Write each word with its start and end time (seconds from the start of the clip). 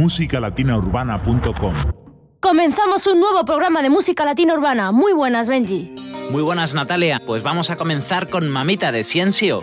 musicalatinaurbana.com. 0.00 1.74
Comenzamos 2.40 3.06
un 3.06 3.20
nuevo 3.20 3.44
programa 3.44 3.82
de 3.82 3.90
música 3.90 4.24
latina 4.24 4.54
urbana. 4.54 4.92
Muy 4.92 5.12
buenas, 5.12 5.46
Benji. 5.46 5.94
Muy 6.30 6.42
buenas, 6.42 6.74
Natalia. 6.74 7.20
Pues 7.26 7.42
vamos 7.42 7.70
a 7.70 7.76
comenzar 7.76 8.30
con 8.30 8.48
Mamita 8.48 8.92
de 8.92 9.04
Ciencio. 9.04 9.62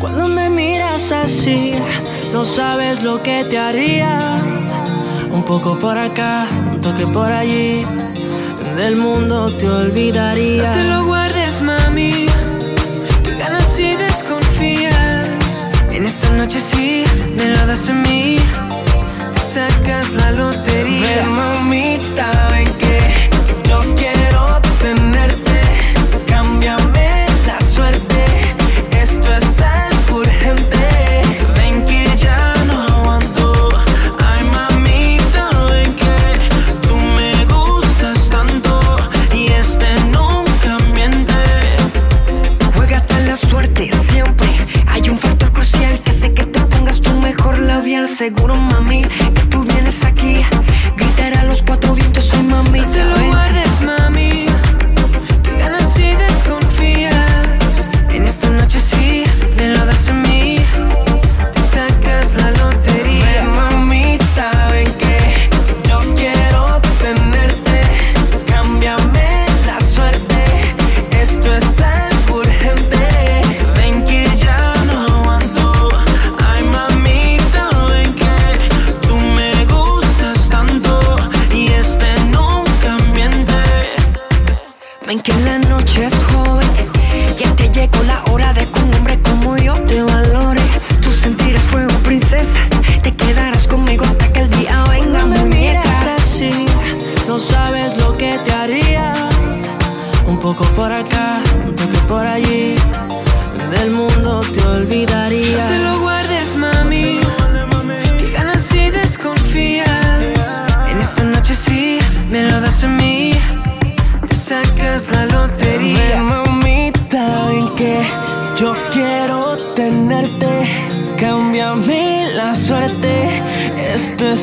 Cuando 0.00 0.28
me 0.28 0.48
miras 0.48 1.12
así, 1.12 1.74
no 2.32 2.46
sabes 2.46 3.02
lo 3.02 3.22
que 3.22 3.44
te 3.44 3.58
haría. 3.58 4.40
Un 5.30 5.44
poco 5.44 5.78
por 5.78 5.98
acá, 5.98 6.48
un 6.72 6.80
toque 6.80 7.06
por 7.06 7.30
allí, 7.30 7.84
del 8.76 8.96
mundo 8.96 9.54
te 9.56 9.68
olvidaría. 9.68 10.72
noche 16.34 16.60
sí 16.60 17.04
me 17.36 17.48
lo 17.48 17.66
das 17.66 17.88
a 17.88 17.92
mí. 17.92 18.36
Sacas 19.52 20.10
la 20.12 20.32
lotería. 20.32 21.00
Ven, 21.00 21.28
mamita, 21.30 22.48
ven 22.50 22.72
que 22.74 23.30
yo 23.68 23.94
quiero. 23.94 24.23
seguro, 48.24 48.56
mami, 48.56 49.02
que 49.34 49.42
tú 49.50 49.64
vienes 49.64 50.02
aquí. 50.02 50.42
Gritar 50.96 51.36
a 51.36 51.44
los 51.44 51.62
cuatro 51.62 51.94
vientos, 51.94 52.24
soy 52.24 52.42
mami, 52.42 52.80
te 52.86 53.04
lo 53.04 53.33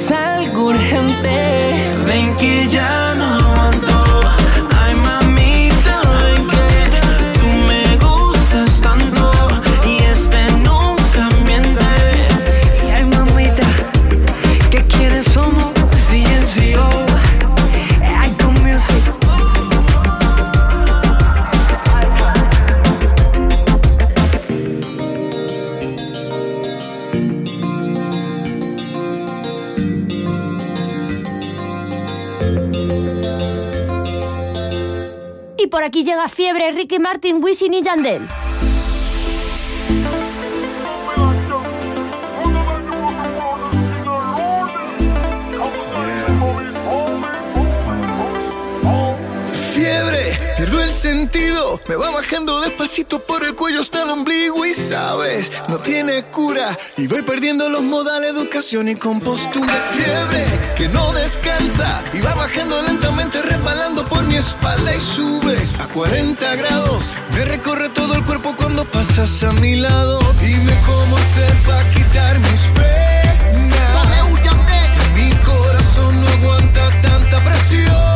살 0.01 0.40
aquí 35.91 36.05
llega 36.05 36.29
Fiebre, 36.29 36.71
Ricky 36.71 36.99
Martin, 36.99 37.43
Wisin 37.43 37.73
y 37.73 37.81
Yandel. 37.81 38.25
Fiebre 49.73 50.31
Pierdo 50.61 50.79
el 50.83 50.91
sentido, 50.91 51.81
me 51.87 51.95
va 51.95 52.11
bajando 52.11 52.61
despacito 52.61 53.17
por 53.17 53.43
el 53.43 53.55
cuello 53.55 53.81
hasta 53.81 54.03
el 54.03 54.11
ombligo 54.11 54.63
y 54.63 54.73
sabes, 54.73 55.51
no 55.67 55.79
tiene 55.79 56.21
cura. 56.25 56.77
Y 56.97 57.07
voy 57.07 57.23
perdiendo 57.23 57.67
los 57.67 57.81
modales, 57.81 58.29
educación 58.29 58.87
y 58.89 58.95
compostura. 58.95 59.73
Fiebre 59.91 60.45
que 60.77 60.87
no 60.89 61.13
descansa 61.13 62.03
y 62.13 62.21
va 62.21 62.35
bajando 62.35 62.79
lentamente, 62.83 63.41
resbalando 63.41 64.00
espalda 64.41 64.95
y 64.95 64.99
sube 64.99 65.55
a 65.79 65.87
40 65.87 66.55
grados. 66.55 67.05
Me 67.33 67.45
recorre 67.45 67.89
todo 67.89 68.15
el 68.15 68.23
cuerpo 68.23 68.55
cuando 68.57 68.85
pasas 68.85 69.43
a 69.43 69.51
mi 69.53 69.75
lado. 69.75 70.19
Dime 70.41 70.73
cómo 70.85 71.15
hacer 71.17 71.53
para 71.65 71.83
quitar 71.91 72.39
mis 72.39 72.61
penas. 72.75 73.91
Mi 75.15 75.29
corazón 75.45 76.21
no 76.21 76.27
aguanta 76.27 76.89
tanta 77.01 77.43
presión. 77.43 78.10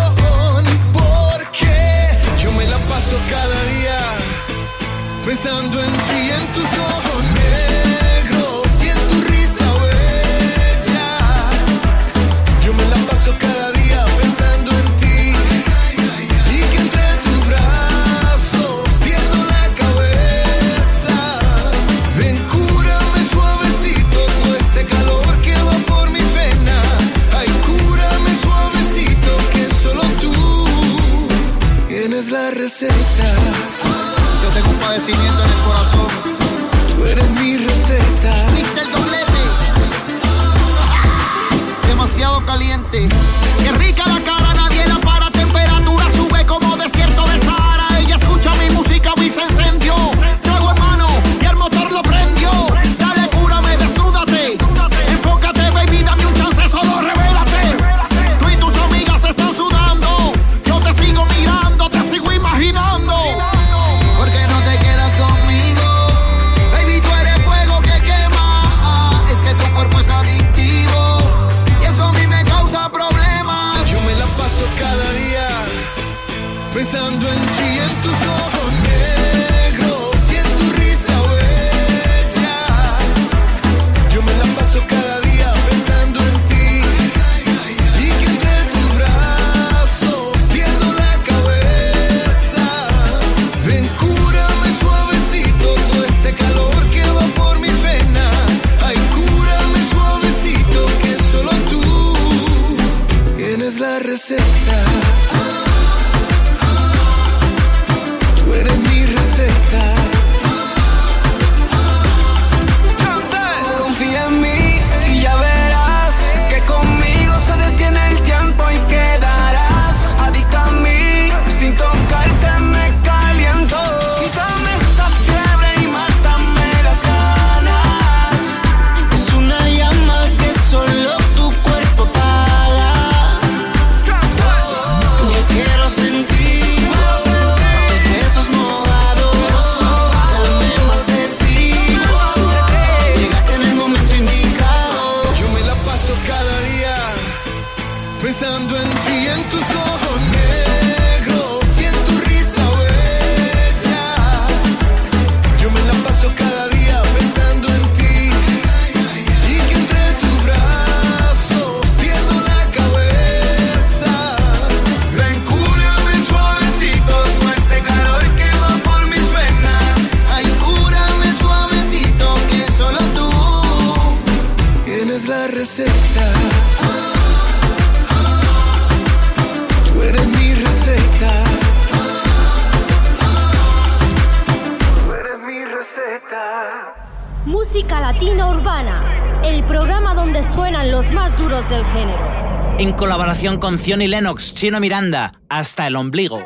Con 193.78 194.02
y 194.02 194.08
Lennox, 194.08 194.54
Chino 194.54 194.80
Miranda, 194.80 195.34
hasta 195.50 195.88
el 195.88 195.96
ombligo. 195.98 196.46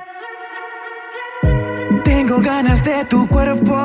Tengo 2.03 2.37
ganas 2.39 2.83
de 2.83 3.05
tu 3.05 3.27
cuerpo, 3.27 3.75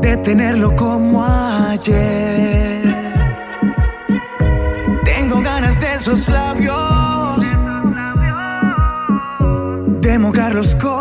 de 0.00 0.16
tenerlo 0.18 0.74
como 0.74 1.24
ayer. 1.24 2.82
Tengo 5.04 5.40
ganas 5.42 5.78
de 5.80 5.94
esos 5.94 6.28
labios, 6.28 7.40
de 10.00 10.18
mojarlos 10.18 10.74
como 10.76 10.95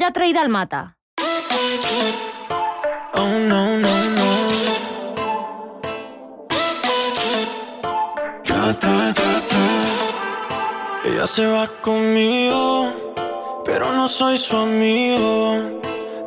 Yatra 0.00 0.26
y 0.26 0.32
Dalmata. 0.32 0.96
Oh, 3.12 3.28
no, 3.50 3.76
no, 3.76 3.94
no. 4.16 4.30
Ella 11.04 11.26
se 11.26 11.46
va 11.46 11.66
conmigo, 11.82 12.90
pero 13.66 13.92
no 13.92 14.08
soy 14.08 14.38
su 14.38 14.56
amigo. 14.56 15.80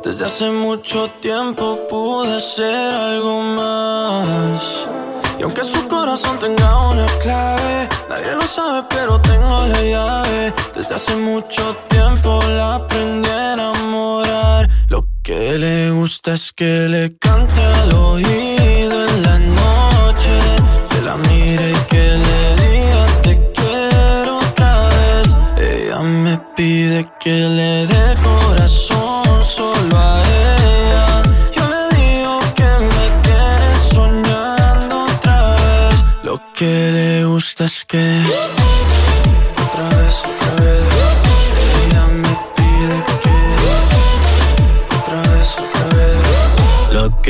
Desde 0.04 0.26
hace 0.26 0.50
mucho 0.50 1.08
tiempo 1.20 1.80
pude 1.88 2.40
ser 2.40 2.94
algo 2.94 3.40
más. 3.58 4.88
Y 5.36 5.42
aunque 5.42 5.62
su 5.62 5.88
corazón 5.88 6.38
tenga 6.38 6.90
una 6.90 7.06
clave, 7.20 7.88
nadie 8.08 8.36
lo 8.36 8.46
sabe, 8.46 8.86
pero 8.88 9.20
tengo 9.20 9.66
la 9.66 9.82
llave. 9.82 10.54
Desde 10.76 10.94
hace 10.94 11.16
mucho 11.16 11.76
tiempo 11.88 12.40
la 12.56 12.76
aprendí 12.76 13.23
que 15.34 15.58
le 15.58 15.90
gusta 15.90 16.34
es 16.34 16.52
que 16.52 16.88
le 16.88 17.16
cante 17.18 17.60
al 17.60 17.92
oído 17.92 18.96
en 19.08 19.22
la 19.22 19.38
noche, 19.38 20.36
que 20.90 21.00
la 21.02 21.16
mire 21.16 21.72
y 21.72 21.80
que 21.92 22.06
le 22.24 22.40
diga 22.62 23.02
te 23.22 23.32
quiero 23.56 24.38
otra 24.38 24.88
vez. 24.94 25.36
Ella 25.58 26.00
me 26.00 26.38
pide 26.56 27.08
que 27.18 27.36
le 27.58 27.86
dé 27.86 28.04
corazón 28.22 29.44
solo 29.56 29.96
a 29.96 30.22
que 36.54 36.90
le 36.92 37.24
gusta 37.24 37.64
es 37.64 37.84
que 37.84 38.22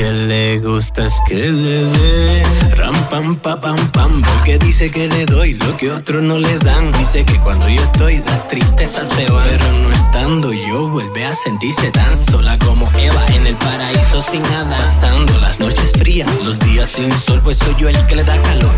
que 0.05 0.13
le 0.13 0.59
gusta 0.59 1.07
es 1.07 1.15
que 1.27 1.35
le 1.35 1.85
dé. 1.87 2.43
Ram 2.77 2.95
pam 3.09 3.37
pa 3.37 3.59
pam 3.59 3.79
pam 3.91 4.23
porque 4.23 4.59
dice 4.59 4.91
que 4.91 5.09
le 5.09 5.25
doy 5.25 5.55
lo 5.55 5.77
que 5.79 5.91
otros 5.91 6.23
no 6.23 6.39
le 6.39 6.59
dan. 6.59 6.93
Dice 6.93 7.25
que 7.25 7.39
cuando 7.41 7.67
yo 7.71 7.83
estoy 7.83 8.19
las 8.19 8.47
tristezas 8.49 9.09
se 9.09 9.25
van. 9.31 9.49
Pero 9.49 9.73
no 9.73 9.91
estando 9.91 10.53
yo 10.53 10.91
vuelve 10.91 11.25
a 11.25 11.35
sentirse 11.35 11.91
tan 11.91 12.17
sola 12.19 12.59
como 12.59 12.87
Eva 12.99 13.25
en 13.29 13.47
el 13.47 13.57
paraíso 13.57 14.23
sin 14.23 14.43
nada. 14.43 14.77
Pasando 14.77 15.39
las 15.39 15.59
noches 15.59 15.93
frías 15.93 16.29
los 16.43 16.59
días 16.59 16.91
sin 16.91 17.11
sol 17.11 17.41
pues 17.43 17.57
soy 17.57 17.75
yo 17.79 17.89
el 17.89 18.07
que 18.07 18.17
le 18.17 18.25
da 18.25 18.37
calor. 18.43 18.77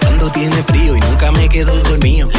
Cuando 0.00 0.30
tiene 0.30 0.62
frío 0.62 0.94
y 0.94 1.00
nunca 1.00 1.32
me 1.32 1.48
quedo 1.48 1.74
dormido 1.82 2.30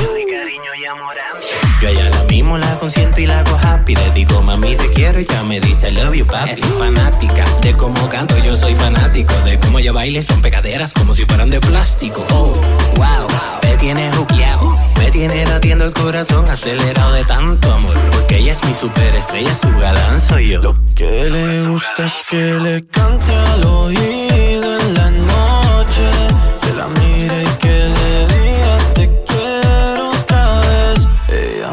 yo 1.82 1.88
a 1.88 1.92
ella 1.92 2.10
la 2.10 2.24
mismo 2.26 2.58
la 2.58 2.78
consiento 2.78 3.22
y 3.22 3.26
la 3.26 3.40
hago 3.40 3.58
happy. 3.58 3.96
Le 3.96 4.12
digo, 4.12 4.42
mami, 4.42 4.76
te 4.76 4.90
quiero 4.92 5.20
y 5.20 5.26
ya 5.26 5.44
me 5.44 5.60
dice, 5.60 5.90
I 5.90 5.94
love 5.94 6.14
you, 6.14 6.26
papi. 6.26 6.52
Es 6.52 6.60
fanática 6.78 7.46
de 7.62 7.74
cómo 7.76 8.10
canto, 8.10 8.38
yo 8.40 8.56
soy 8.56 8.76
fanático. 8.76 9.34
De 9.46 9.58
cómo 9.60 9.80
ella 9.80 9.92
baila 9.92 10.22
rompe 10.28 10.52
caderas 10.52 10.94
como 10.94 11.14
si 11.14 11.26
fueran 11.26 11.50
de 11.50 11.60
plástico. 11.60 12.26
Oh, 12.32 12.54
wow, 12.96 13.28
me 13.64 13.76
tiene 13.78 14.12
juqueado. 14.12 14.78
Me 14.98 15.12
tiene 15.12 15.46
latiendo 15.46 15.86
el 15.86 15.94
corazón 15.94 16.48
acelerado 16.50 17.14
de 17.14 17.24
tanto 17.24 17.74
amor. 17.74 17.96
Porque 18.12 18.38
ella 18.38 18.52
es 18.52 18.64
mi 18.66 18.74
superestrella, 18.74 19.56
su 19.56 19.72
galán 19.80 20.20
soy 20.20 20.50
yo. 20.50 20.62
Lo 20.62 20.76
que 20.96 21.30
le 21.30 21.68
gusta 21.68 22.06
es 22.06 22.24
que 22.30 22.60
le 22.62 22.86
cante 22.88 23.34
al 23.34 23.64
oído 23.64 24.80
en 24.80 24.94
la 24.96 25.12
noche. 25.12 26.04
Que 26.62 26.74
la 26.74 26.88
mire 26.88 27.44
y 27.44 27.58
que 27.58 27.70
le 27.70 27.99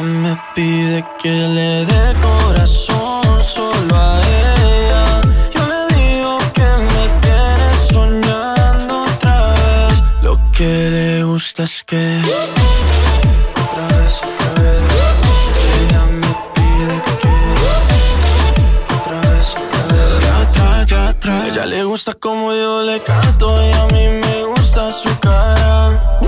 me 0.07 0.39
pide 0.55 1.05
que 1.19 1.31
le 1.31 1.85
dé 1.85 2.15
corazón 2.21 3.43
solo 3.43 3.97
a 3.97 4.21
ella. 4.21 5.21
Yo 5.55 5.63
le 5.67 5.81
digo 5.95 6.39
que 6.55 6.69
me 6.93 7.05
tiene 7.25 7.69
soñando 7.91 8.95
otra 9.03 9.37
vez. 9.53 10.03
Lo 10.23 10.39
que 10.53 10.91
le 10.91 11.25
gusta 11.25 11.65
es 11.65 11.83
que. 11.85 12.21
Otra 13.63 13.85
vez, 13.99 14.15
otra 14.29 14.63
vez. 14.63 14.81
Ella 15.81 16.03
me 16.21 16.31
pide 16.55 16.97
que. 17.21 17.35
Otra 18.99 19.21
vez, 19.29 19.47
otra 19.65 19.83
vez. 19.91 20.91
Ya 20.91 21.09
atrás. 21.09 21.49
Ella 21.51 21.67
le 21.67 21.85
gusta 21.85 22.15
como 22.15 22.53
yo 22.53 22.83
le 22.85 23.03
canto 23.03 23.47
y 23.67 23.73
a 23.73 23.85
mí 23.87 24.07
me 24.23 24.45
gusta 24.45 24.93
su 24.93 25.19
cara. 25.19 26.19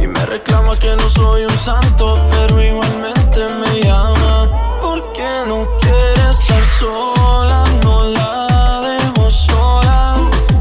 Y 0.00 0.06
me 0.06 0.26
reclama 0.26 0.76
que 0.76 0.94
no 0.96 1.08
soy 1.08 1.44
un 1.44 1.58
santo, 1.58 2.20
pero 2.30 2.60
igualmente 2.62 3.21
me 3.40 3.80
llama. 3.82 4.78
Porque 4.80 5.26
no 5.46 5.66
quiere 5.80 6.30
estar 6.30 6.64
sola, 6.78 7.64
no 7.82 8.04
la 8.04 8.80
dejo 8.80 9.30
sola. 9.30 10.16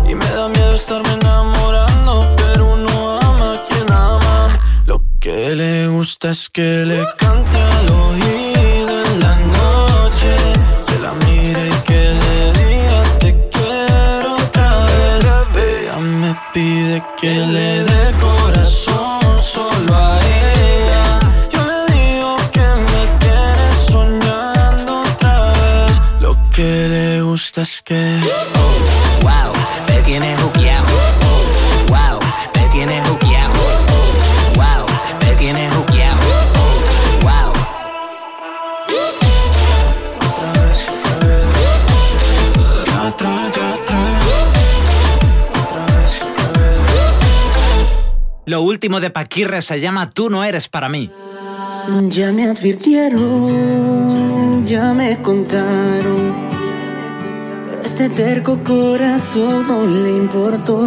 Y 0.07 0.15
me 0.15 0.25
da 0.25 0.47
miedo 0.47 0.73
estarme 0.75 1.13
enamorando, 1.13 2.27
pero 2.37 2.73
uno 2.73 3.19
ama 3.19 3.53
a 3.55 3.63
quien 3.67 3.91
ama. 3.91 4.59
Lo 4.85 5.01
que 5.19 5.55
le 5.55 5.87
gusta 5.87 6.29
es 6.31 6.49
que 6.49 6.85
le 6.85 7.05
cante 7.17 7.57
al 7.57 7.89
oído 7.89 9.05
en 9.05 9.19
la 9.19 9.35
noche. 9.35 10.33
Que 10.87 10.99
la 10.99 11.13
mire 11.25 11.67
y 11.67 11.77
que 11.89 12.03
le 12.21 12.53
diga 12.53 13.03
te 13.19 13.49
quiero 13.49 14.35
otra 14.35 14.85
vez. 14.85 15.81
Ella 15.83 15.97
me 15.97 16.35
pide 16.53 17.03
que 17.19 17.33
le 17.55 17.83
dé 17.83 18.11
es 27.57 27.81
que. 27.81 28.19
Wow, 29.21 29.51
me 29.87 30.01
tiene 30.03 30.35
juqueado. 30.37 30.85
Wow, 31.87 32.19
me 32.55 32.67
tiene 32.69 33.01
juqueado. 33.01 33.53
Wow, 34.55 34.85
me 35.25 35.33
tiene 35.35 35.69
juqueado. 35.71 36.19
Wow. 37.21 37.51
Otra 40.29 40.51
vez, 40.53 40.77
otra 40.87 41.27
vez. 41.27 41.47
Ya 42.85 43.07
atrás, 43.07 43.51
ya 43.55 43.73
atrás. 43.73 44.23
Otra 45.63 45.85
vez, 45.85 46.21
otra 46.21 46.47
vez. 46.59 46.79
Lo 48.45 48.61
último 48.61 48.99
de 48.99 49.09
Paquirre 49.09 49.61
se 49.61 49.79
llama 49.81 50.09
Tú 50.09 50.29
no 50.29 50.43
eres 50.43 50.67
para 50.69 50.89
mí. 50.89 51.09
Ya 52.09 52.31
me 52.31 52.45
advirtieron, 52.45 54.65
ya 54.65 54.93
me 54.93 55.21
contaron. 55.21 56.50
Este 57.83 58.09
terco 58.09 58.57
corazón 58.63 59.67
no 59.67 59.83
le 59.83 60.11
importó. 60.11 60.85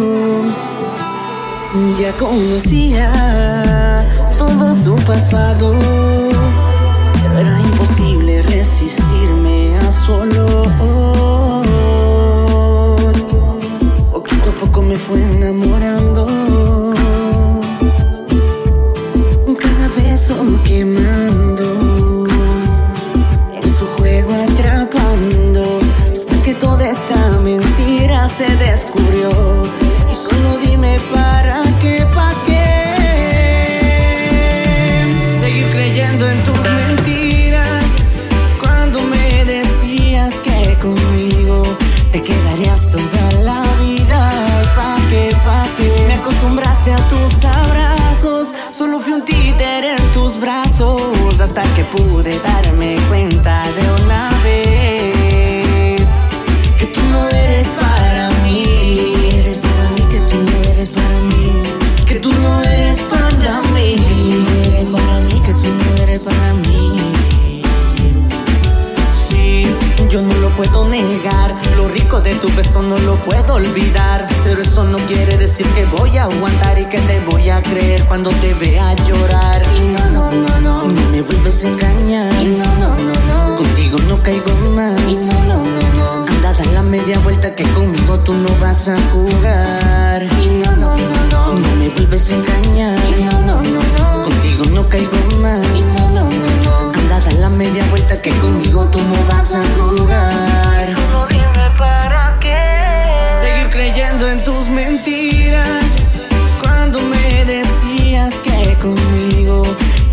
Ya 1.99 2.11
conocía 2.13 3.11
todo 4.37 4.75
su 4.83 4.95
pasado. 5.03 5.73
Era 7.37 7.59
imposible 7.61 8.43
resistirme 8.43 9.75
a 9.77 9.91
su 9.91 10.13
olor. 10.13 10.67
Poquito 14.11 14.49
a 14.49 14.53
poco 14.61 14.81
me 14.81 14.97
fue 14.97 15.21
enamorando. 15.21 16.25
Cada 19.59 19.87
beso 19.97 20.35
quemando 20.63 21.15
En 21.17 21.24
olvidar. 73.67 74.27
Pero 74.43 74.61
eso 74.61 74.83
no 74.83 74.97
quiere 75.07 75.37
decir 75.37 75.65
que 75.67 75.85
voy 75.85 76.17
a 76.17 76.23
aguantar 76.23 76.79
y 76.79 76.85
que 76.85 76.99
te 76.99 77.19
voy 77.21 77.49
a 77.49 77.61
creer 77.61 78.05
cuando 78.05 78.29
te 78.29 78.53
vea 78.55 78.93
llorar. 79.07 79.61
Y 79.79 79.85
no, 79.87 80.09
no, 80.11 80.31
no, 80.31 80.59
no. 80.61 80.83
No 80.87 81.09
me 81.11 81.21
vuelves 81.21 81.63
a 81.63 81.67
engañar. 81.67 82.31
Y 82.41 82.49
no, 82.49 82.65
no, 82.79 82.95
no, 82.97 83.13
no. 83.13 83.55
Contigo 83.55 83.97
no 84.07 84.21
caigo 84.21 84.53
más. 84.75 84.99
Y 85.07 85.15
no, 85.15 85.33
no, 85.45 85.57
no, 85.57 85.81
no. 85.97 86.25
Anda, 86.27 86.53
da 86.53 86.65
la 86.73 86.81
media 86.83 87.19
vuelta 87.19 87.55
que 87.55 87.63
conmigo 87.63 88.19
tú 88.19 88.35
no 88.35 88.49
vas 88.59 88.87
a 88.87 88.97
jugar. 89.11 90.23
Y 90.43 90.49
no, 90.59 90.71
no, 90.75 90.95
no, 90.95 91.25
no. 91.31 91.59
No 91.59 91.75
me 91.77 91.89
vuelves 91.89 92.29
a 92.29 92.35
engañar. 92.35 92.97
Y 93.17 93.23
no, 93.23 93.31
no, 93.41 93.61
no, 93.61 93.79
no. 93.97 94.23
Contigo 94.23 94.65
no 94.73 94.87
caigo 94.89 95.17
más. 95.41 95.65
Y 95.75 95.81
no, 95.81 96.09
no, 96.09 96.23
no, 96.23 96.63
no. 96.63 96.91
Anda, 96.93 97.19
da 97.19 97.31
la 97.33 97.49
media 97.49 97.83
vuelta 97.89 98.21
que 98.21 98.31
conmigo 98.31 98.85
tú 98.85 98.99
no 98.99 99.15
vas 99.27 99.53
a 99.55 99.63
jugar. 99.77 100.64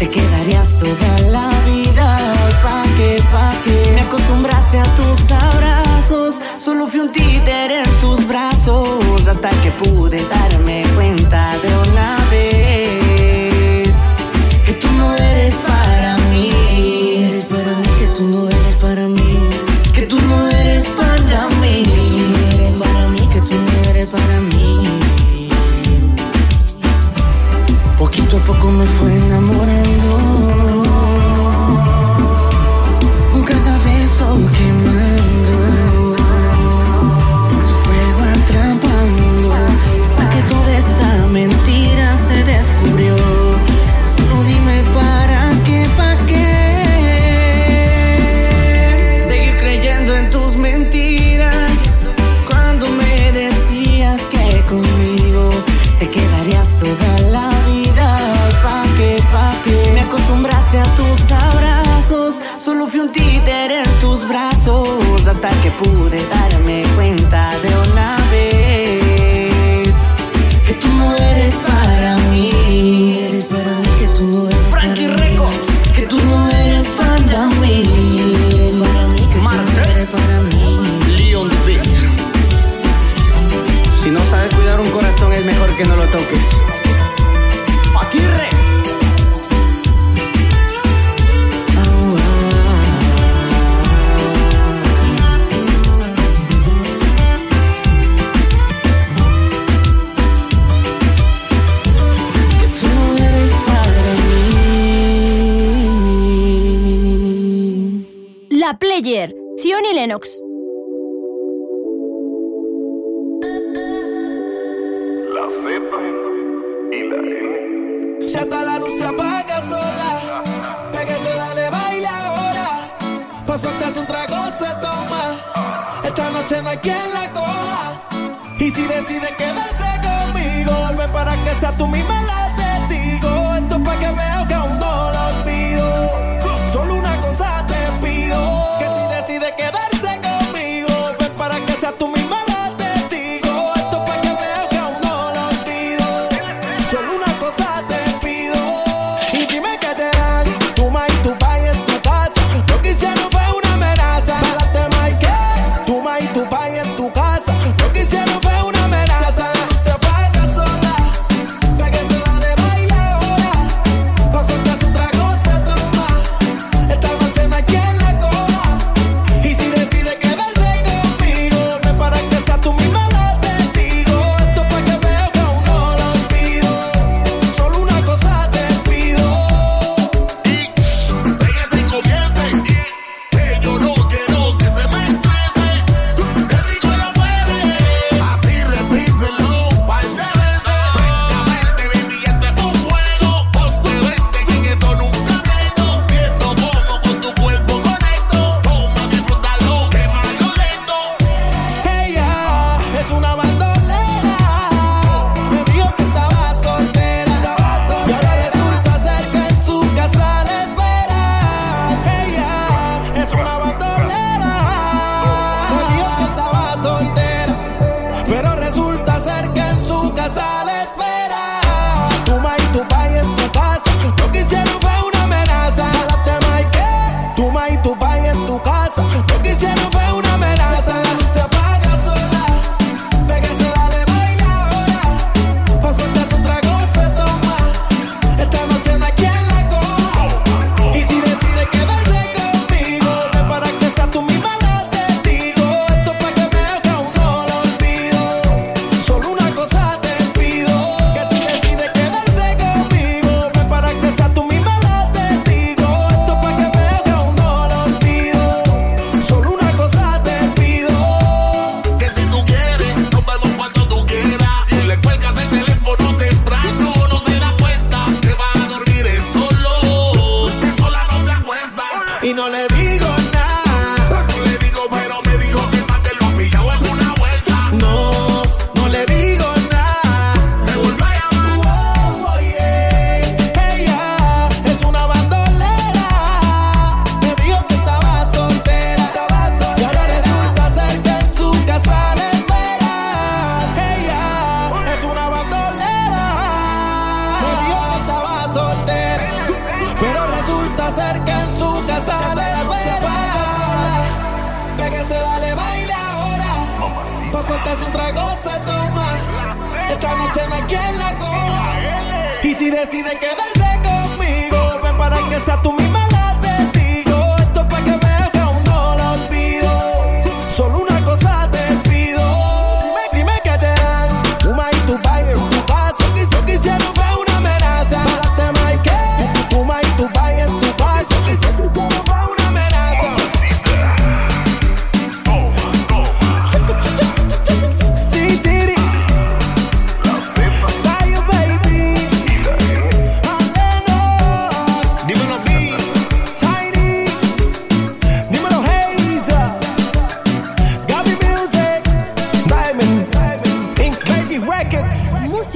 Te 0.03 0.11
quedarías 0.11 0.79
toda 0.81 1.31
la 1.31 1.49
vida. 1.65 2.19
Pa' 2.61 2.83
qué, 2.97 3.23
pa' 3.31 3.55
qué. 3.65 3.93
Me 3.95 4.01
acostumbraste 4.01 4.81
a 4.81 4.95
tus 4.97 5.31
abrazos. 5.31 6.35
Solo 6.59 6.89
fui 6.89 7.01
un 7.01 7.13
títere 7.13 7.85
en 7.85 7.91
tus 8.01 8.27
brazos. 8.27 9.29
Hasta 9.29 9.51
que 9.63 9.71
pude 9.83 10.21
darme 10.27 10.83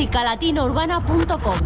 musicalatinourbana.com. 0.07 1.57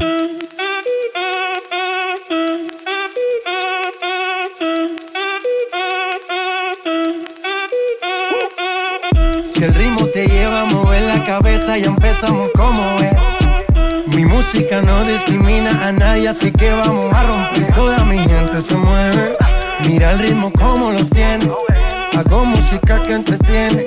Si 9.44 9.64
el 9.64 9.74
ritmo 9.74 10.07
te 10.07 10.26
lleva 10.26 10.62
a 10.62 10.64
mover 10.66 11.03
la 11.03 11.24
cabeza, 11.26 11.76
ya 11.76 11.87
empezamos 11.87 12.50
como 12.57 12.83
es. 13.00 14.16
Mi 14.16 14.24
música 14.24 14.81
no 14.81 15.05
discrimina 15.05 15.87
a 15.87 15.92
nadie, 15.92 16.29
así 16.29 16.50
que 16.50 16.70
vamos 16.72 17.12
a 17.12 17.22
romper. 17.24 17.72
Toda 17.74 18.05
mi 18.05 18.18
gente 18.18 18.62
se 18.62 18.74
mueve. 18.74 19.37
Mira 19.87 20.12
el 20.12 20.18
ritmo 20.18 20.50
como 20.53 20.92
los 20.92 21.11
tiene. 21.11 21.50
Hago 22.16 22.44
música 22.44 23.03
que 23.03 23.12
entretiene. 23.14 23.87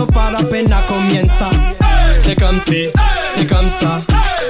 Fiesta 0.00 0.06
no 0.06 0.06
para 0.06 0.38
apenas 0.38 0.84
comienza. 0.86 1.50
C'est 2.14 2.38
comme 2.38 2.58
si, 2.58 2.88
c'est 3.34 3.46
comme 3.46 3.68
ça, 3.68 4.02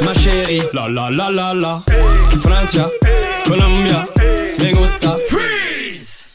ma 0.04 0.12
chérie. 0.14 0.62
La 0.72 0.88
la 0.88 1.10
la 1.10 1.30
la 1.30 1.54
la. 1.54 1.82
Francia, 2.42 2.88
Colombia, 3.46 4.06
me 4.58 4.72
gusta. 4.72 5.16
Freeze. 5.28 6.28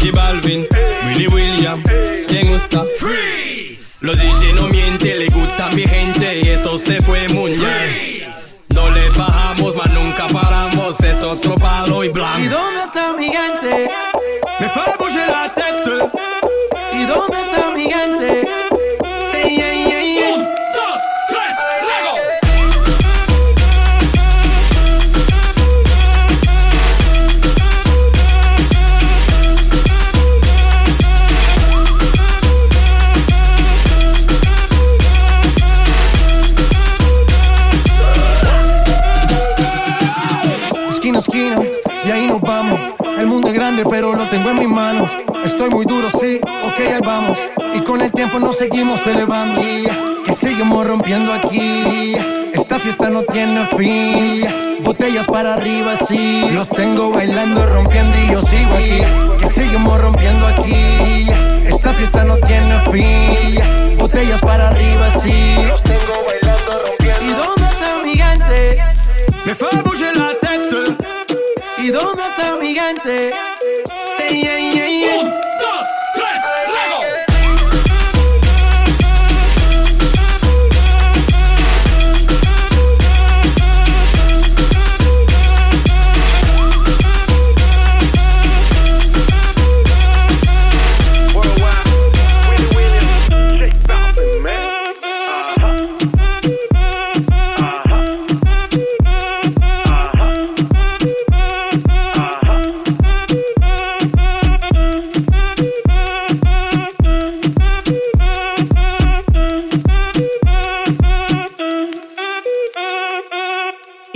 J 0.00 0.10
Balvin, 0.12 0.66
Willy 1.06 1.26
William, 1.28 1.82
me 2.30 2.42
gusta. 2.44 2.84
Freeze. 2.98 3.98
Los 4.00 4.18
DJ 4.18 4.52
no 4.54 4.66
mienten, 4.68 5.18
le 5.18 5.26
gusta 5.28 5.68
mi 5.74 5.86
gente 5.86 6.40
y 6.42 6.48
eso 6.48 6.78
se 6.78 7.00
fue 7.00 7.28
muy 7.28 7.52
bien. 7.52 8.22
No 8.74 8.90
le 8.90 9.10
bajamos, 9.10 9.76
mas 9.76 9.92
nunca 9.92 10.26
paramos, 10.28 10.98
es 11.00 11.22
otro 11.22 11.54
palo 11.56 12.02
y 12.02 12.08
¿Y 12.08 12.10
blanco. 12.10 12.50
dónde 12.56 12.82
está 12.82 13.12
mi 13.12 13.26
gente? 13.26 13.90
Sí, 46.18 46.40
ok, 46.42 46.78
ahí 46.78 47.00
vamos. 47.04 47.38
Y 47.74 47.80
con 47.80 48.00
el 48.00 48.12
tiempo 48.12 48.38
nos 48.38 48.56
seguimos 48.56 49.06
elevando. 49.06 49.60
Que 50.24 50.32
seguimos 50.32 50.86
rompiendo 50.86 51.32
aquí. 51.32 52.14
Esta 52.52 52.78
fiesta 52.78 53.10
no 53.10 53.22
tiene 53.22 53.66
fin. 53.76 54.82
Botellas 54.84 55.26
para 55.26 55.54
arriba, 55.54 55.96
sí. 55.96 56.48
Los 56.52 56.68
tengo 56.68 57.10
bailando, 57.10 57.66
rompiendo 57.66 58.16
y 58.18 58.32
yo 58.32 58.42
sigo 58.42 58.74
aquí. 58.74 59.02
Que 59.40 59.48
seguimos 59.48 60.00
rompiendo 60.00 60.46
aquí. 60.46 61.26
Esta 61.66 61.92
fiesta 61.94 62.24
no 62.24 62.36
tiene 62.36 62.78
fin. 62.90 63.98
Botellas 63.98 64.40
para 64.40 64.68
arriba, 64.68 65.10
sí. 65.10 65.54
Los 65.66 65.82
tengo 65.82 66.24
bailando, 66.26 66.72
rompiendo. 66.86 67.24
¿Y 67.24 67.32
dónde 67.32 67.62
está 67.62 68.04
mi 68.04 68.14
gente? 68.14 68.82
Me 69.44 69.54
fait 69.54 69.82
bouger 69.82 70.16
la 70.16 70.34
tête. 70.40 71.36
¿Y 71.78 71.88
dónde 71.88 72.22
está 72.26 72.56
mi? 72.60 72.72
Say 74.16 74.42
yeah, 74.42 74.58
yeah, 74.58 74.71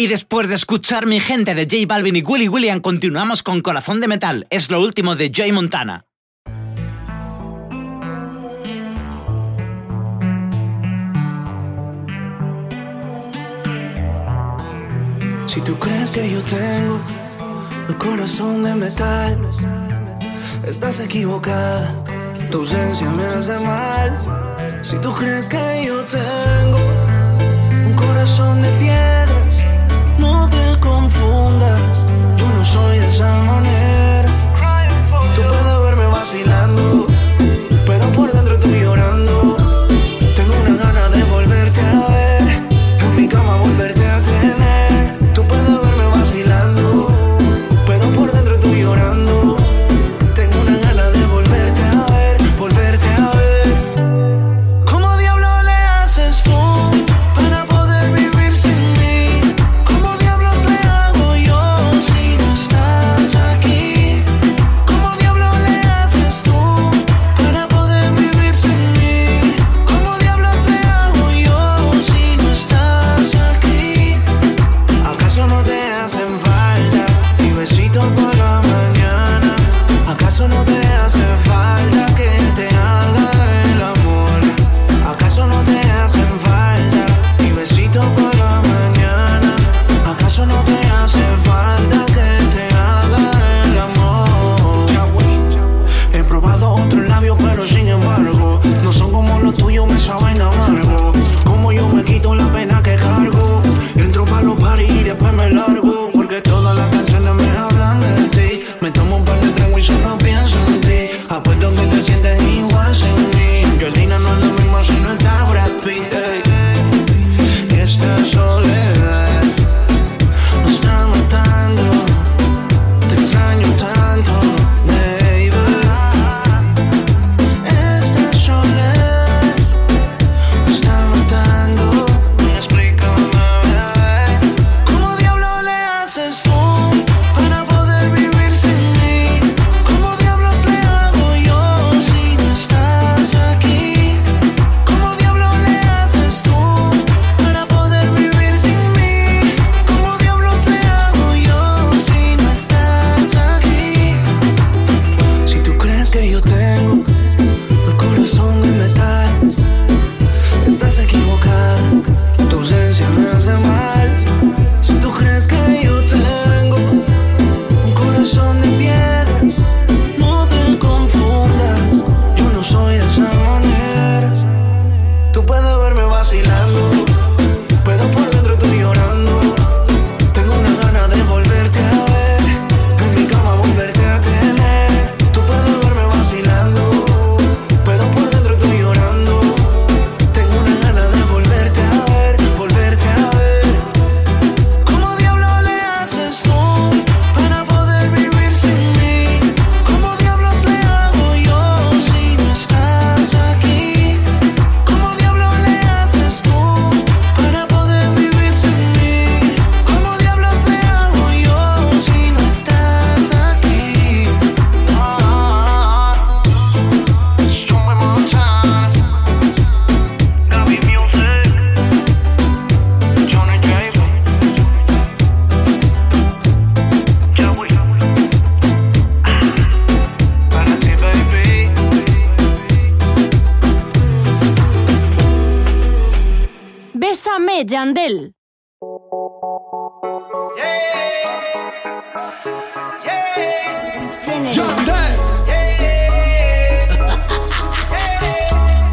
Después 0.09 0.49
de 0.49 0.55
escuchar 0.55 1.05
mi 1.05 1.19
gente 1.19 1.55
de 1.55 1.64
J 1.64 1.87
Balvin 1.87 2.16
y 2.16 2.23
Willy 2.23 2.49
William, 2.49 2.81
continuamos 2.81 3.42
con 3.42 3.61
Corazón 3.61 4.01
de 4.01 4.07
Metal. 4.07 4.47
Es 4.51 4.71
lo 4.71 4.81
último 4.81 5.16
de 5.16 5.31
Joy 5.35 5.51
Montana. 5.53 6.07
Si 15.47 15.61
tú 15.61 15.77
crees 15.79 16.11
que 16.12 16.31
yo 16.31 16.40
tengo 16.42 17.01
el 17.88 17.97
corazón 17.99 18.62
de 18.62 18.75
metal, 18.75 19.38
estás 20.66 21.01
equivocada. 21.01 21.95
Tu 22.51 22.59
ausencia 22.59 23.11
me 23.11 23.25
hace 23.25 23.59
mal. 23.59 24.81
Si 24.83 24.97
tú 24.99 25.12
crees 25.14 25.49
que 25.49 25.85
yo 25.87 26.03
tengo 26.05 26.79
un 27.87 27.95
corazón 27.95 28.62
de 28.62 28.76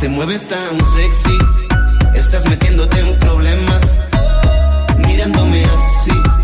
Te 0.04 0.10
mueves 0.10 0.50
tan 0.50 0.84
sexy, 0.84 1.38
estás 2.13 2.46
metiéndote 2.50 3.00
en 3.00 3.18
problemas, 3.20 3.98
mirándome 5.08 5.63
así. 5.63 6.42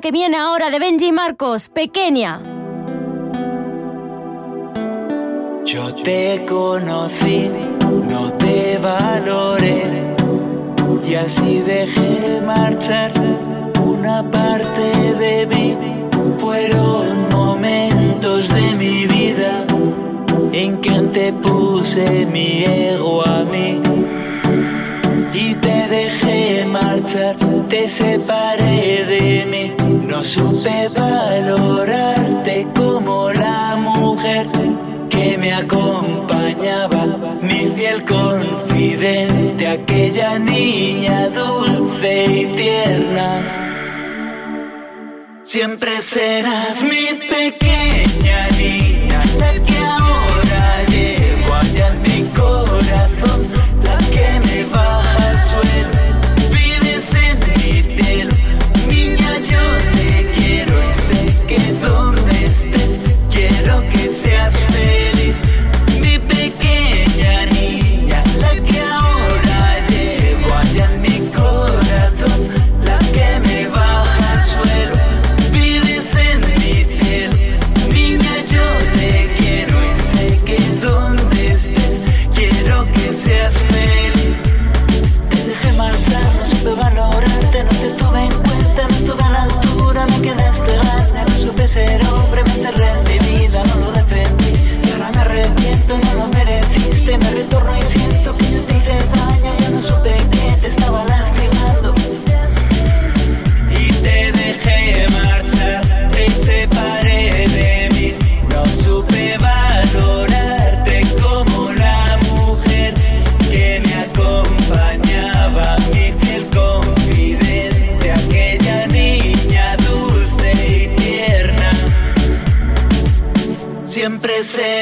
que 0.00 0.12
viene 0.12 0.36
ahora 0.36 0.70
de 0.70 0.78
Benji 0.78 1.12
Marcos, 1.12 1.68
Pequeña. 1.68 2.40
Yo 5.64 5.94
te 5.94 6.44
conocí, 6.48 7.50
no 8.08 8.32
te 8.34 8.78
valoré 8.78 10.14
y 11.04 11.14
así 11.14 11.60
dejé 11.60 12.40
marchar 12.46 13.10
una 13.82 14.22
parte 14.30 15.14
de 15.18 15.46
mí. 15.46 15.76
Fueron 16.38 17.30
momentos 17.30 18.54
de 18.54 18.72
mi 18.76 19.06
vida 19.06 19.64
en 20.52 20.76
que 20.78 20.90
antepuse 20.90 22.26
mi 22.26 22.64
ego 22.64 23.26
a 23.26 23.44
mí 23.44 23.80
y 25.34 25.54
te 25.54 25.88
dejé 25.88 26.66
marchar, 26.66 27.36
te 27.68 27.88
separé 27.88 29.04
de 29.04 29.46
mí. 29.46 29.77
No 30.08 30.24
supe 30.24 30.88
valorarte 30.96 32.66
como 32.74 33.30
la 33.30 33.76
mujer 33.76 34.46
que 35.10 35.36
me 35.36 35.52
acompañaba, 35.52 37.04
mi 37.42 37.66
fiel 37.76 38.02
confidente, 38.04 39.68
aquella 39.68 40.38
niña 40.38 41.28
dulce 41.28 42.24
y 42.24 42.46
tierna. 42.56 43.28
Siempre 45.42 46.00
serás 46.00 46.82
mi 46.82 47.06
pequeña 47.28 48.48
niña. 48.56 48.97
ser 91.68 92.00
hombre 92.06 92.40
en 92.40 92.46
mi 92.46 92.62
terreno. 92.64 93.07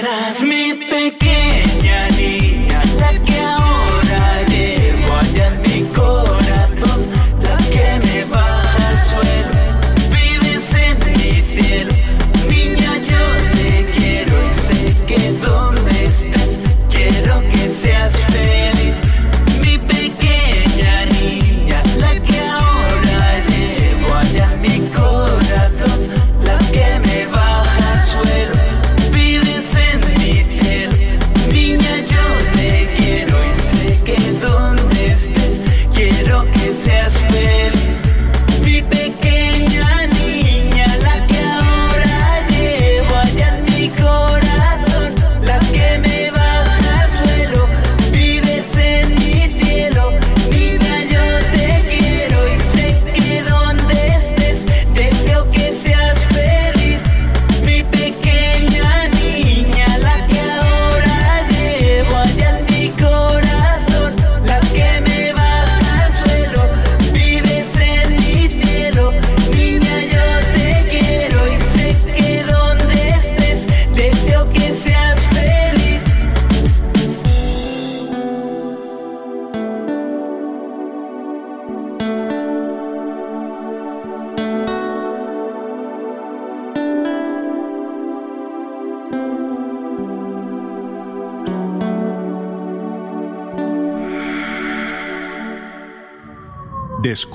eyes 0.07 0.41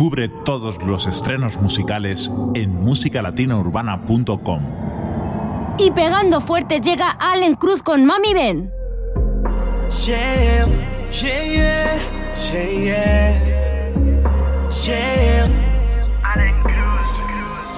Descubre 0.02 0.30
todos 0.30 0.82
los 0.82 1.06
estrenos 1.06 1.62
musicales 1.62 2.32
en 2.56 2.74
musicalatinaurbana.com. 2.74 4.64
Y 5.78 5.92
pegando 5.92 6.42
fuerte 6.42 6.82
llega 6.82 7.12
Allen 7.12 7.54
Cruz 7.54 7.84
con 7.84 8.04
Mami 8.04 8.34
Ben. 8.34 8.74
Allen 16.24 16.56
Cruz, 16.64 17.12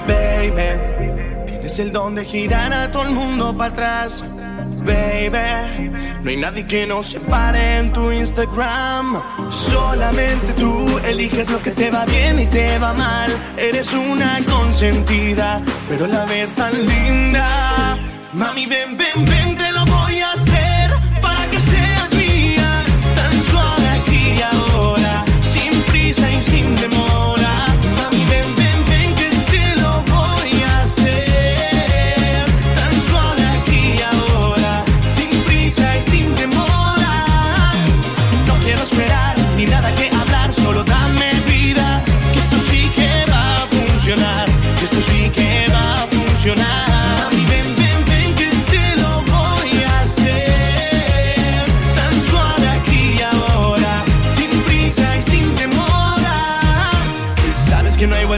Baby, 0.07 1.43
tienes 1.45 1.77
el 1.79 1.91
don 1.91 2.15
de 2.15 2.23
girar 2.23 2.71
a 2.71 2.89
todo 2.89 3.03
el 3.03 3.11
mundo 3.13 3.53
para 3.57 3.73
atrás 3.73 4.23
baby. 4.83 5.91
No 6.23 6.29
hay 6.29 6.37
nadie 6.37 6.65
que 6.65 6.87
nos 6.87 7.07
separe 7.07 7.77
en 7.77 7.91
tu 7.91 8.11
Instagram. 8.11 9.21
Solamente 9.49 10.53
tú 10.53 10.99
eliges 11.05 11.49
lo 11.49 11.61
que 11.61 11.71
te 11.71 11.91
va 11.91 12.05
bien 12.05 12.39
y 12.39 12.45
te 12.45 12.79
va 12.79 12.93
mal. 12.93 13.31
Eres 13.57 13.91
una 13.93 14.39
consentida, 14.45 15.61
pero 15.89 16.07
la 16.07 16.25
ves 16.25 16.55
tan 16.55 16.73
linda. 16.73 17.97
Mami, 18.33 18.65
ven, 18.65 18.97
ven, 18.97 19.25
ven, 19.25 19.55
te 19.55 19.71
lo 19.71 19.82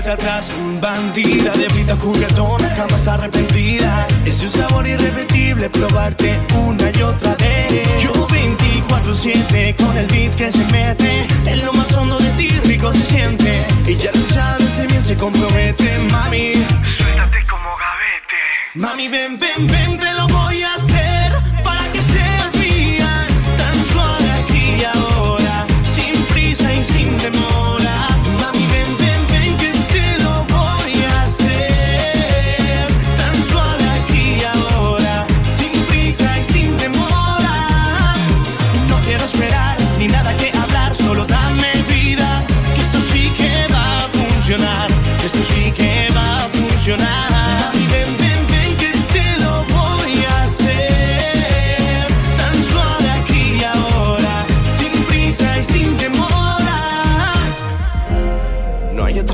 atrás, 0.08 0.50
bandida 0.82 1.52
de 1.54 1.68
vida 1.70 1.96
juguetona, 2.02 2.70
jamás 2.76 3.08
arrepentida. 3.08 4.08
Es 4.26 4.42
un 4.42 4.50
sabor 4.50 4.88
irrepetible 4.88 5.70
probarte 5.70 6.40
una 6.66 6.92
y 6.92 7.02
otra 7.02 7.36
vez. 7.36 8.04
Yo 8.04 8.12
24-7 8.14 9.76
con 9.76 9.98
el 9.98 10.08
beat 10.08 10.36
que 10.36 10.52
se 10.52 10.66
mete, 10.66 11.28
en 11.46 11.66
lo 11.66 11.74
más 11.74 11.92
hondo 11.94 12.18
de 12.20 12.30
ti 12.32 12.50
rico 12.66 12.94
se 12.94 13.06
siente. 13.06 13.66
Y 13.88 13.96
ya 13.96 14.12
lo 14.14 14.34
sabes, 14.34 14.74
se 14.74 14.88
bien 14.88 15.04
se 15.04 15.16
compromete, 15.16 15.98
mami. 16.12 16.54
Suéltate 16.98 17.46
como 17.50 17.70
gavete. 17.78 18.42
Mami, 18.76 19.08
ven, 19.08 19.40
ven, 19.40 19.68
ven, 19.68 19.98
te 19.98 20.14
lo 20.14 20.28
voy 20.28 20.62
a 20.62 20.74
hacer. 20.76 20.95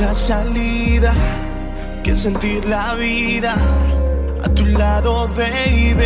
otra 0.02 0.16
salida 0.16 1.14
que 2.04 2.16
sentir 2.16 2.66
la 2.66 2.95
vida 2.95 3.56
a 4.43 4.49
tu 4.49 4.66
lado, 4.66 5.28
baby. 5.28 6.06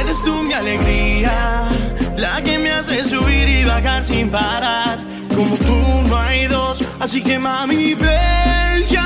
Eres 0.00 0.22
tú 0.24 0.44
mi 0.44 0.52
alegría, 0.52 1.68
la 2.16 2.40
que 2.42 2.58
me 2.60 2.70
hace 2.70 3.02
subir 3.02 3.48
y 3.48 3.64
bajar 3.64 4.04
sin 4.04 4.30
parar. 4.30 4.98
Como 5.34 5.56
tú 5.56 5.74
no 6.06 6.16
hay 6.16 6.46
dos, 6.46 6.84
así 7.00 7.20
que 7.20 7.36
mami 7.36 7.94
ven 7.94 8.86
ya. 8.88 9.02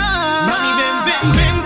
Mami 0.50 0.82
ven 0.82 1.32
ven 1.32 1.36
ven. 1.36 1.59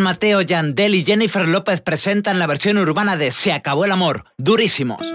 Mateo, 0.00 0.42
Yandel 0.42 0.94
y 0.94 1.04
Jennifer 1.04 1.46
López 1.46 1.80
presentan 1.80 2.38
la 2.38 2.46
versión 2.46 2.78
urbana 2.78 3.16
de 3.16 3.30
Se 3.30 3.52
acabó 3.52 3.84
el 3.84 3.92
amor, 3.92 4.24
durísimos. 4.38 5.12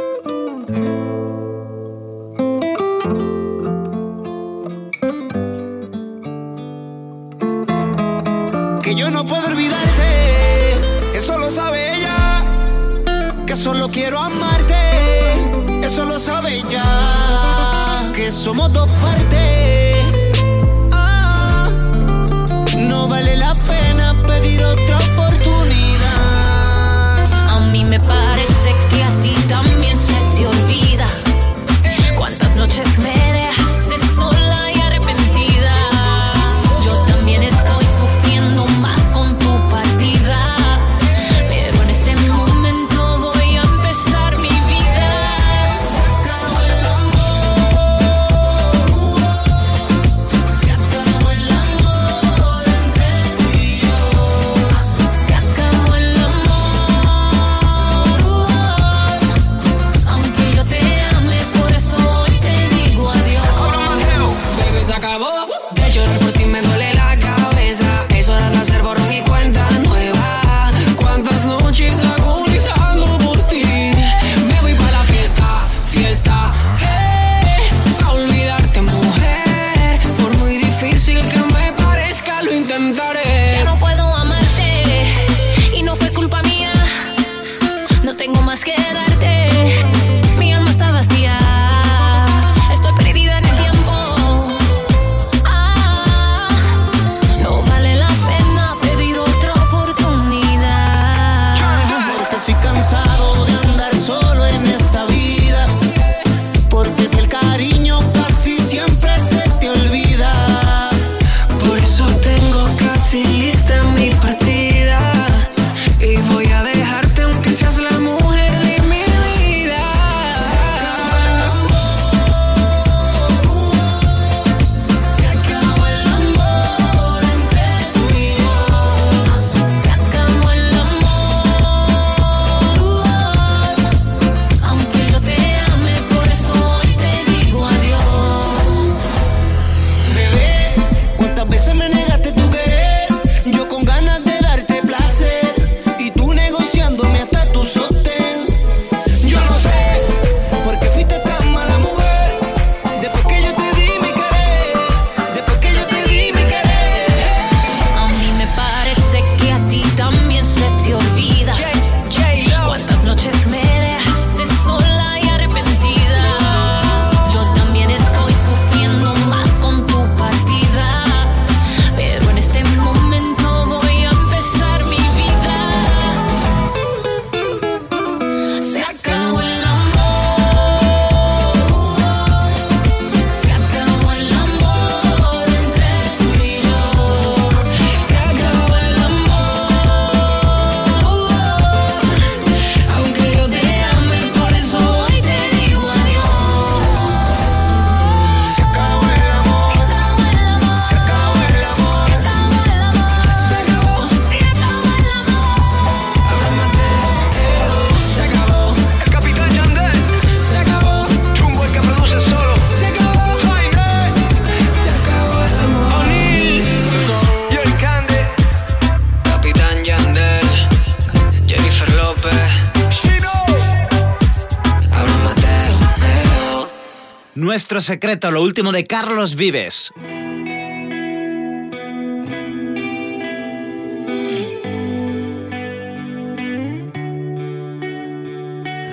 secreto, 227.88 228.32
lo 228.32 228.42
último 228.42 228.74
de 228.74 228.86
Carlos 228.86 229.38
Vives. 229.38 229.94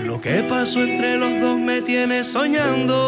Lo 0.07 0.21
que 0.21 0.45
pasó 0.49 0.81
entre 0.81 1.17
los 1.17 1.41
dos 1.41 1.59
me 1.59 1.83
tiene 1.83 2.23
soñando 2.23 3.04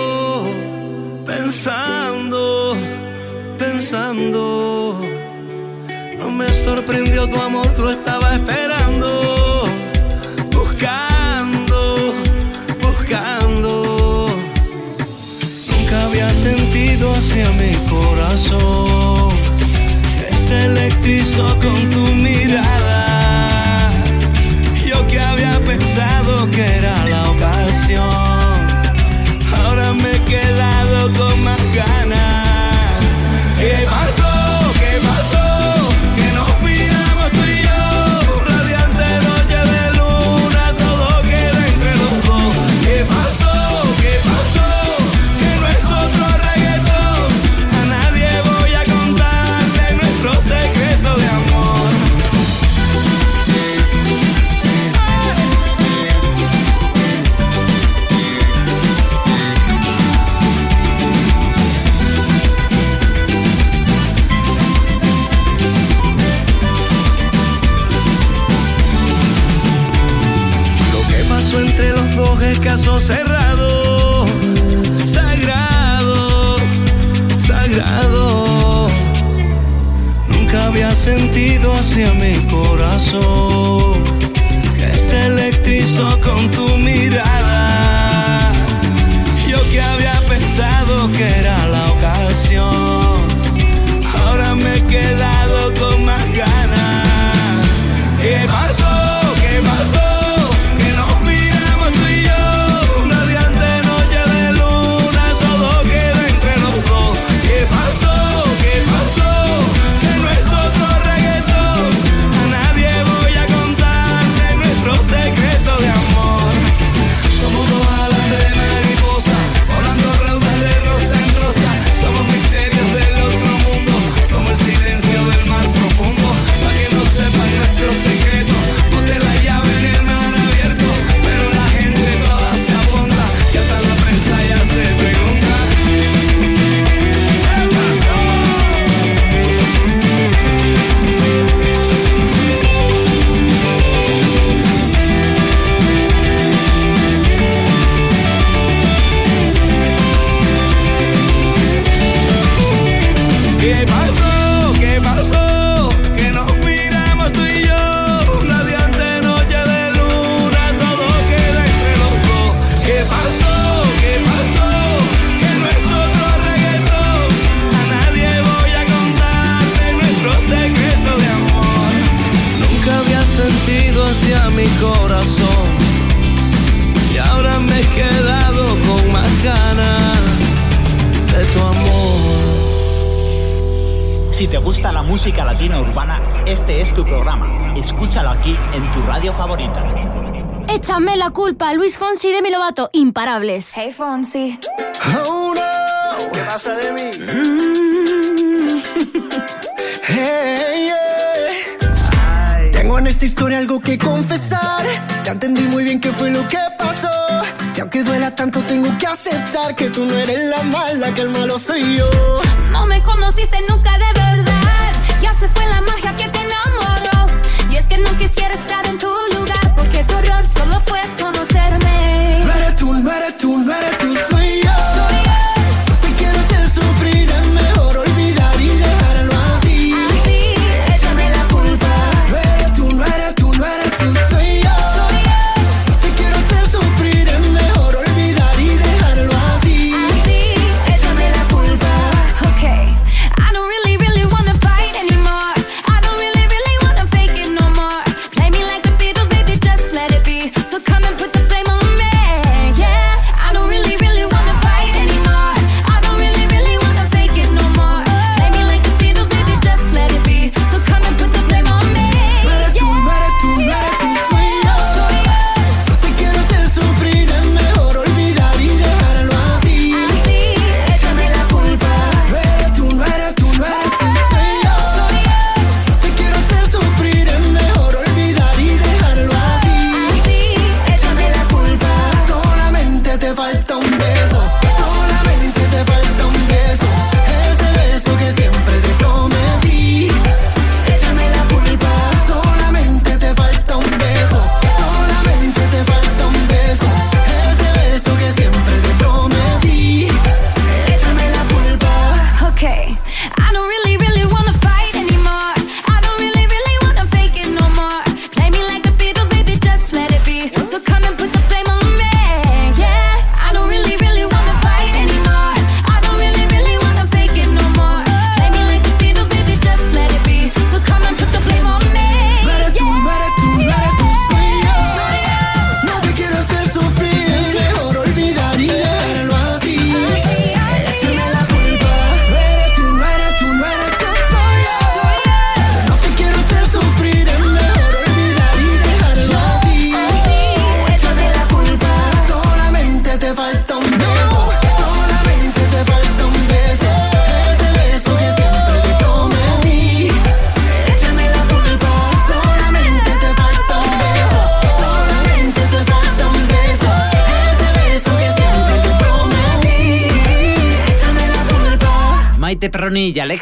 imparables. 193.57 193.75
Hey 193.75 193.93
Fonsi. 193.93 194.46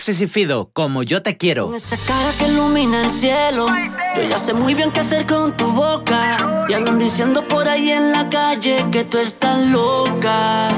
Alexis 0.07 0.39
como 0.75 1.03
yo 1.03 1.23
te 1.23 1.39
quiero. 1.39 1.75
Esa 1.75 1.97
cara 1.97 2.31
que 2.39 2.47
ilumina 2.49 3.05
el 3.05 3.11
cielo. 3.11 3.65
Yo 4.15 4.23
ya 4.23 4.37
sé 4.37 4.53
muy 4.53 4.75
bien 4.75 4.91
qué 4.91 5.01
hacer 5.01 5.25
con 5.25 5.57
tu 5.57 5.65
boca. 5.73 6.67
Y 6.69 6.75
andan 6.75 6.99
diciendo 6.99 7.43
por 7.49 7.67
ahí 7.67 7.91
en 7.91 8.13
la 8.13 8.29
calle 8.29 8.85
que 8.93 9.05
tú 9.05 9.17
estás 9.17 9.67
loca. 9.69 10.69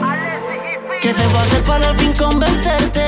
¿Qué 1.03 1.13
debo 1.13 1.39
hacer 1.39 1.63
para 1.65 1.89
al 1.89 1.99
fin 1.99 2.13
convencerte? 2.13 3.03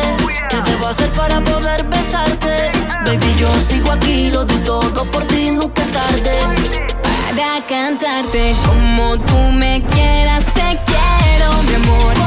¿Qué 0.51 0.57
debo 0.69 0.89
hacer 0.89 1.09
para 1.11 1.41
poder 1.45 1.85
besarte? 1.85 2.73
Baby, 3.07 3.37
yo 3.39 3.49
sigo 3.61 3.93
aquí, 3.93 4.31
lo 4.33 4.45
doy 4.45 4.59
todo 4.64 5.05
por 5.12 5.25
ti, 5.25 5.53
nunca 5.53 5.83
es 5.83 5.93
tarde. 5.93 6.33
Para 7.01 7.64
cantarte 7.64 8.57
como 8.66 9.16
tú 9.19 9.37
me 9.53 9.85
quieras, 9.93 10.47
te 10.47 10.79
quiero, 10.85 11.62
mi 11.69 11.75
amor. 11.75 12.18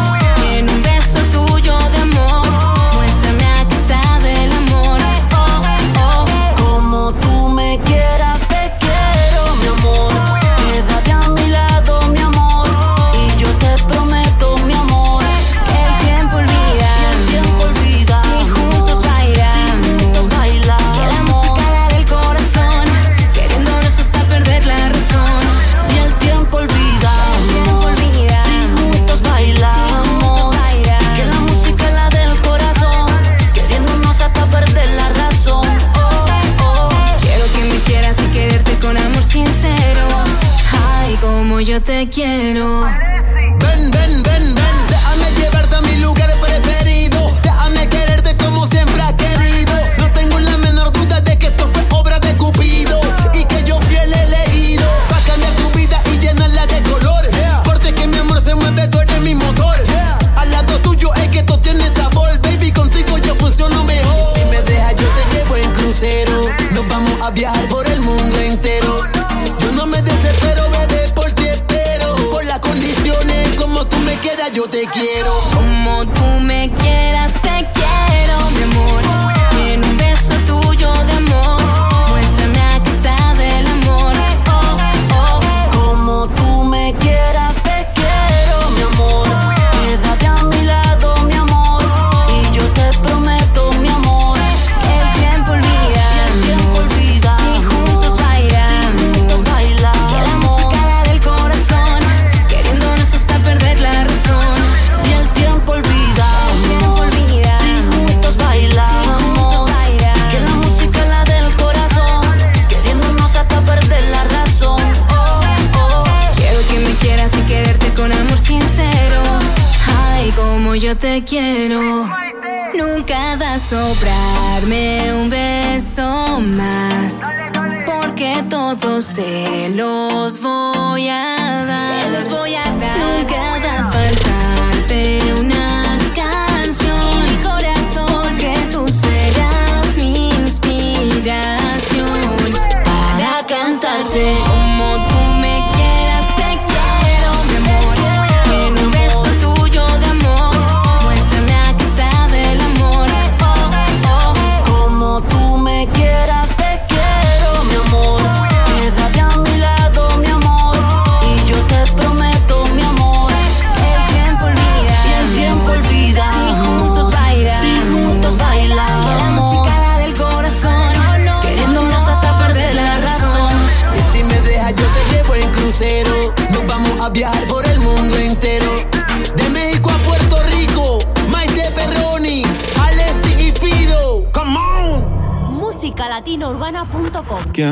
Quiero. 42.11 43.10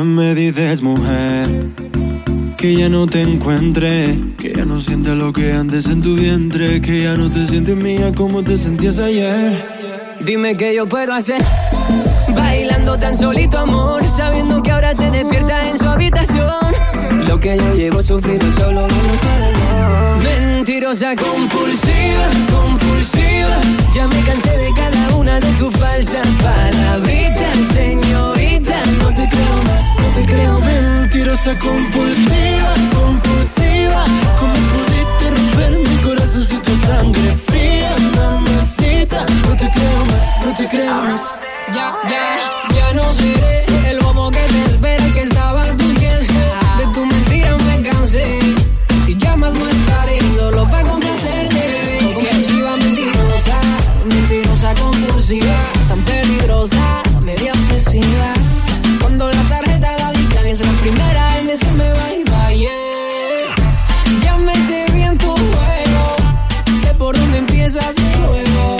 ¿Qué 0.00 0.06
me 0.06 0.34
dices, 0.34 0.82
mujer? 0.82 1.48
Que 2.56 2.74
ya 2.74 2.88
no 2.88 3.06
te 3.06 3.20
encuentre, 3.20 4.18
que 4.38 4.54
ya 4.54 4.64
no 4.64 4.80
sientes 4.80 5.14
lo 5.14 5.30
que 5.32 5.52
antes 5.52 5.84
en 5.86 6.00
tu 6.00 6.14
vientre, 6.14 6.80
que 6.80 7.02
ya 7.02 7.16
no 7.16 7.30
te 7.30 7.46
sientes 7.46 7.76
mía 7.76 8.10
como 8.14 8.42
te 8.42 8.56
sentías 8.56 8.98
ayer. 8.98 9.52
Dime 10.24 10.56
qué 10.56 10.74
yo 10.74 10.88
puedo 10.88 11.12
hacer. 11.12 11.42
Bailando 12.34 12.98
tan 12.98 13.14
solito, 13.16 13.58
amor. 13.58 14.02
Sabiendo 14.08 14.62
que 14.62 14.70
ahora 14.70 14.94
te 14.94 15.10
despiertas 15.10 15.66
en 15.66 15.78
su 15.78 15.84
habitación. 15.84 16.74
Lo 17.26 17.38
que 17.38 17.58
yo 17.58 17.74
llevo 17.74 18.02
sufrido 18.02 18.50
solo 18.52 18.88
no 18.88 19.02
lo 19.02 19.16
sabe 19.16 19.52
Dios. 19.52 20.40
Mentirosa 20.40 21.14
compulsiva, 21.14 22.26
compulsiva. 22.50 23.60
Ya 23.94 24.08
me 24.08 24.20
cansé 24.22 24.56
de 24.56 24.72
cada 24.74 25.16
una 25.16 25.40
de 25.40 25.52
tus 25.58 25.76
falsas 25.76 26.26
palabritas, 26.42 27.56
señorita. 27.74 28.09
Mentirosa 31.20 31.54
compulsiva, 31.58 32.72
compulsiva. 32.94 34.04
¿Cómo 34.38 34.54
pudiste 34.54 35.30
romper 35.30 35.72
mi 35.86 35.96
corazón 35.96 36.46
si 36.46 36.56
tu 36.56 36.74
sangre 36.78 37.32
fría, 37.46 37.94
mamacita? 38.16 39.26
No 39.46 39.54
te 39.54 39.70
creo 39.70 40.04
más, 40.06 40.46
no 40.46 40.54
te 40.54 40.66
creo 40.66 41.02
más. 41.02 41.20
Ya, 41.74 41.94
ya, 42.08 42.74
ya 42.74 42.94
no 42.94 43.12
seré 43.12 43.66
el 43.90 44.00
bobo 44.00 44.30
que 44.30 44.38
te 44.38 44.64
espera 44.64 45.12
que 45.12 45.20
estaba 45.20 45.64
a 45.64 45.76
tus 45.76 45.92
pies. 45.98 46.26
De 46.78 46.86
tu 46.94 47.04
mentira 47.04 47.54
me 47.68 47.82
cansé. 47.82 48.40
Si 49.04 49.14
llamas 49.14 49.52
no 49.52 49.68
estaré 49.68 50.20
solo 50.34 50.64
para 50.70 50.88
complacerte, 50.88 51.54
bebé. 51.54 52.14
Compulsiva, 52.14 52.76
mentirosa, 52.78 53.60
mentirosa, 54.06 54.74
compulsiva, 54.80 55.58
tan 55.86 56.00
peligrosa, 56.02 57.02
media 57.26 57.52
obsesiva. 57.52 58.32
Cuando 59.02 59.28
la 59.28 59.49
es 60.50 60.58
la 60.66 60.72
primera 60.80 61.38
en 61.38 61.56
se 61.56 61.70
me 61.72 61.88
va 61.88 62.12
y 62.12 62.24
va, 62.28 62.52
yeah. 62.52 62.70
Ya 64.20 64.36
me 64.38 64.52
sé 64.66 64.84
bien 64.92 65.16
tu 65.16 65.28
juego, 65.28 66.16
sé 66.82 66.94
por 66.94 67.16
dónde 67.16 67.38
empiezas 67.38 67.94
luego. 68.18 68.76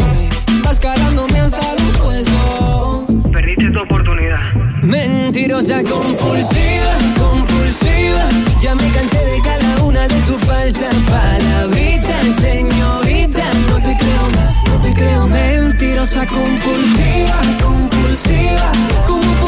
Vas 0.64 0.80
calándome 0.80 1.38
hasta 1.38 1.74
los 1.74 2.00
huesos. 2.00 3.32
Perdiste 3.32 3.70
tu 3.70 3.80
oportunidad. 3.82 4.40
Mentirosa 4.82 5.82
compulsiva, 5.84 6.92
compulsiva. 7.16 8.24
Ya 8.60 8.74
me 8.74 8.88
cansé 8.90 9.24
de 9.24 9.40
cada 9.40 9.84
una 9.84 10.08
de 10.08 10.20
tus 10.22 10.38
falsas 10.38 10.94
palabritas, 11.08 12.26
señorita. 12.40 13.44
No 13.68 13.76
te 13.76 13.96
creo 13.96 14.24
más, 14.34 14.50
no 14.66 14.80
te 14.80 14.92
creo. 14.92 15.28
Mentirosa 15.28 16.26
compulsiva, 16.26 17.40
compulsiva. 17.62 18.72
¿Cómo 19.06 19.39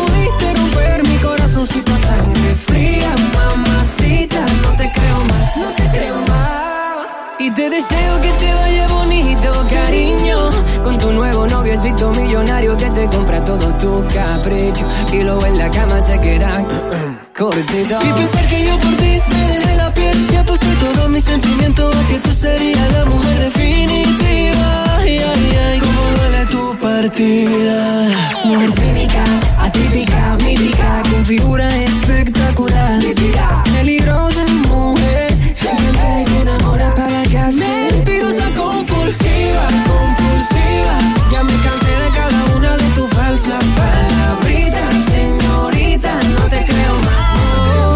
Noviecito 11.83 12.13
millonario 12.13 12.77
que 12.77 12.89
te 12.91 13.09
compra 13.09 13.45
todo 13.45 13.75
tu 13.75 14.05
capricho 14.15 14.87
y 15.13 15.25
luego 15.25 15.45
en 15.47 15.59
la 15.59 15.69
cama 15.69 16.01
se 16.01 16.17
queda 16.21 16.65
cortito. 17.37 17.99
Y 18.01 18.13
pensar 18.13 18.47
que 18.49 18.65
yo 18.67 18.79
por 18.79 18.95
ti 18.95 19.21
me 19.29 19.49
dejé 19.49 19.77
la 19.77 19.93
piel 19.93 20.29
y 20.31 20.37
aposté 20.37 20.67
todo 20.77 21.09
mi 21.09 21.21
sentimiento 21.21 21.89
a 21.89 22.07
que 22.07 22.21
tú 22.21 22.33
serías 22.33 22.93
la 22.93 23.05
mujer 23.07 23.37
definitiva. 23.37 24.97
Ay, 24.99 25.19
ay, 25.19 25.59
ay, 25.67 25.81
cómo 25.81 26.03
duele 26.19 26.47
tu 26.53 26.79
partida. 26.79 28.09
Mujer 28.45 28.71
cínica, 28.71 29.25
atípica, 29.59 30.37
mítica, 30.45 31.03
con 31.11 31.27
figura 31.27 31.69
espectacular. 31.83 32.99
Nítida, 33.03 33.65
peligrosa 33.75 34.47
mujer, 34.69 35.35
que 35.57 36.27
te 36.31 36.43
enamora 36.43 36.95
para 36.95 37.25
casar. 37.25 37.53
Mentirosa, 37.91 38.45
compulsiva, 38.55 39.67
compulsiva. 39.85 40.22
Ya 41.33 41.43
me 41.43 41.53
cansé 41.65 41.91
de 42.05 42.11
cada 42.11 42.57
una 42.57 42.77
de 42.77 42.89
tus 42.91 43.11
falsas 43.11 43.65
palabritas, 43.77 44.95
señorita. 45.11 46.13
No 46.25 46.45
te 46.49 46.65
creo 46.65 46.95
más, 47.09 47.25
no. 47.37 47.49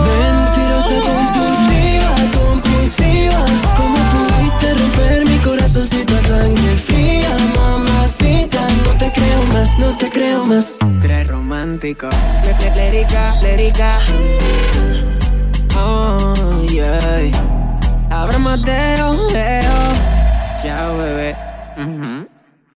Mentirosa, 0.08 0.96
compulsiva, 1.10 2.12
compulsiva. 2.40 3.40
¿Cómo 3.76 3.98
pudiste 4.12 4.74
romper 4.74 5.28
mi 5.28 5.38
corazoncito 5.38 6.14
a 6.16 6.20
sangre 6.22 6.76
fría, 6.76 7.36
mamacita? 7.56 8.62
No 8.84 8.92
te 8.98 9.12
creo 9.12 9.42
más, 9.52 9.78
no 9.78 9.96
te 9.96 10.10
creo 10.10 10.46
más. 10.46 10.72
Tres 11.00 11.28
romántico. 11.28 12.08
Lérica, 12.74 13.34
lérica. 13.42 13.98
Oh, 15.76 16.64
yeah. 16.70 17.30
Abra 18.10 18.38
Mateo, 18.38 19.14
Leo. 19.30 19.92
Ya, 20.64 20.88
bebé. 20.88 21.36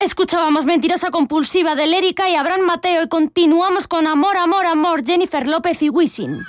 Escuchábamos 0.07 0.65
Mentirosa 0.65 1.11
Compulsiva 1.11 1.75
de 1.75 1.85
Lérica 1.85 2.29
y 2.29 2.35
Abraham 2.35 2.61
Mateo 2.61 3.03
y 3.03 3.09
continuamos 3.09 3.89
con 3.89 4.07
Amor, 4.07 4.37
Amor, 4.37 4.65
Amor, 4.65 5.05
Jennifer 5.05 5.45
López 5.45 5.83
y 5.83 5.89
Wisin. 5.89 6.39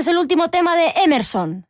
Este 0.00 0.12
es 0.12 0.16
el 0.16 0.18
último 0.18 0.48
tema 0.48 0.76
de 0.76 0.92
Emerson. 1.04 1.66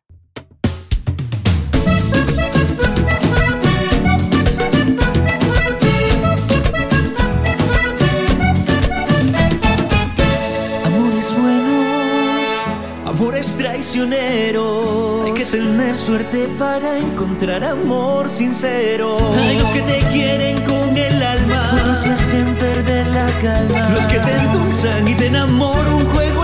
Amores 10.84 11.34
buenos, 11.36 12.66
amores 13.04 13.56
traicioneros. 13.56 15.26
Hay 15.26 15.32
que 15.32 15.44
tener 15.44 15.96
suerte 15.96 16.46
para 16.56 16.98
encontrar 16.98 17.64
amor 17.64 18.28
sincero. 18.28 19.18
Hay 19.34 19.58
los 19.58 19.70
que 19.70 19.82
te 19.82 19.98
quieren 20.12 20.60
con 20.64 20.96
el 20.96 21.20
alma, 21.20 21.72
otros 21.74 21.98
se 21.98 22.10
hacen 22.10 22.54
perder 22.54 23.08
la 23.08 23.26
calma. 23.42 23.88
Los 23.88 24.06
que 24.06 24.20
te 24.20 24.36
endulzan 24.36 25.08
y 25.08 25.14
te 25.16 25.26
enamoran 25.26 25.94
un 25.94 26.08
juego 26.10 26.39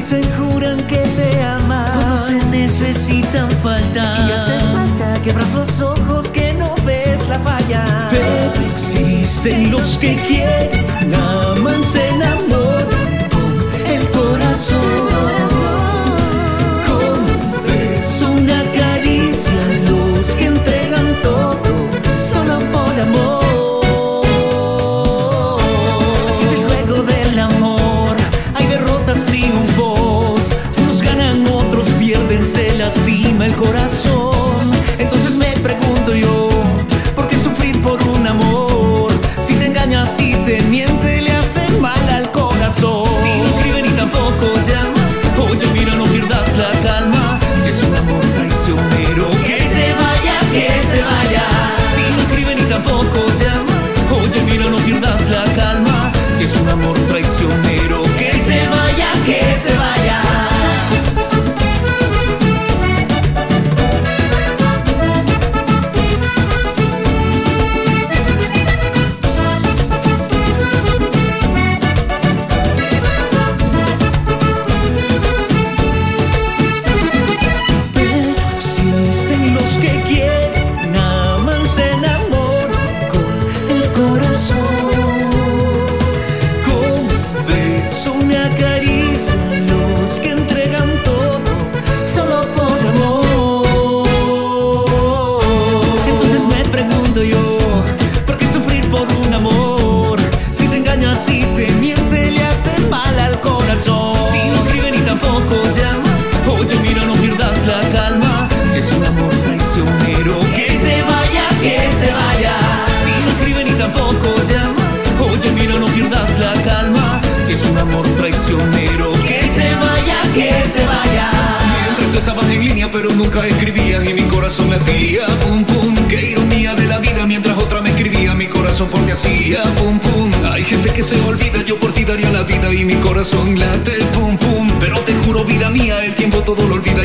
dicen, 0.00 0.22
juran 0.38 0.78
que 0.86 0.96
te 0.96 1.42
aman. 1.42 1.92
Cuando 1.92 2.16
se 2.16 2.42
necesitan 2.46 3.50
falta. 3.62 4.02
Y 4.26 4.32
hace 4.32 4.58
falta, 4.72 5.20
quebras 5.22 5.52
los 5.52 5.80
ojos 5.80 6.30
que 6.30 6.54
no 6.54 6.74
ves 6.86 7.28
la 7.28 7.38
falla. 7.40 8.08
Pero 8.10 8.66
existen 8.72 9.70
los 9.70 9.98
que 9.98 10.16
quieren, 10.26 10.86
aman, 11.14 11.84
se 11.84 12.08
enamoran 12.08 13.28
con 13.34 13.52
el 13.94 14.10
corazón. 14.10 15.06
Con 16.86 18.26
un 18.26 18.38
una 18.38 18.62
caricia, 18.72 19.62
los 19.86 20.34
que 20.36 20.46
entregan 20.46 21.08
todo 21.22 21.60
solo 22.32 22.58
por 22.72 23.00
amor. 23.00 23.59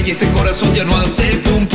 y 0.06 0.12
este 0.12 0.30
corazón 0.30 0.72
ya 0.76 0.84
no 0.84 0.96
hace 0.98 1.24
pum 1.38 1.66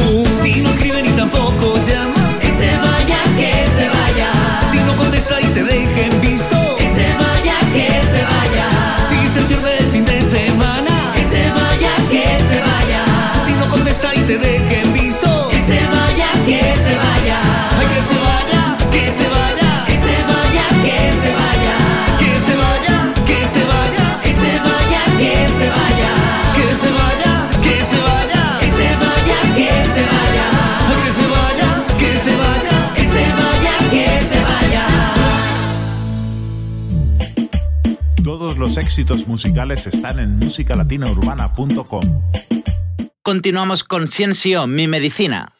éxitos 39.00 39.26
musicales 39.26 39.86
están 39.86 40.18
en 40.18 40.36
musicalatinaurbana.com. 40.36 42.02
Continuamos 43.22 43.82
con 43.82 44.08
Ciencio, 44.08 44.66
mi 44.66 44.88
medicina. 44.88 45.54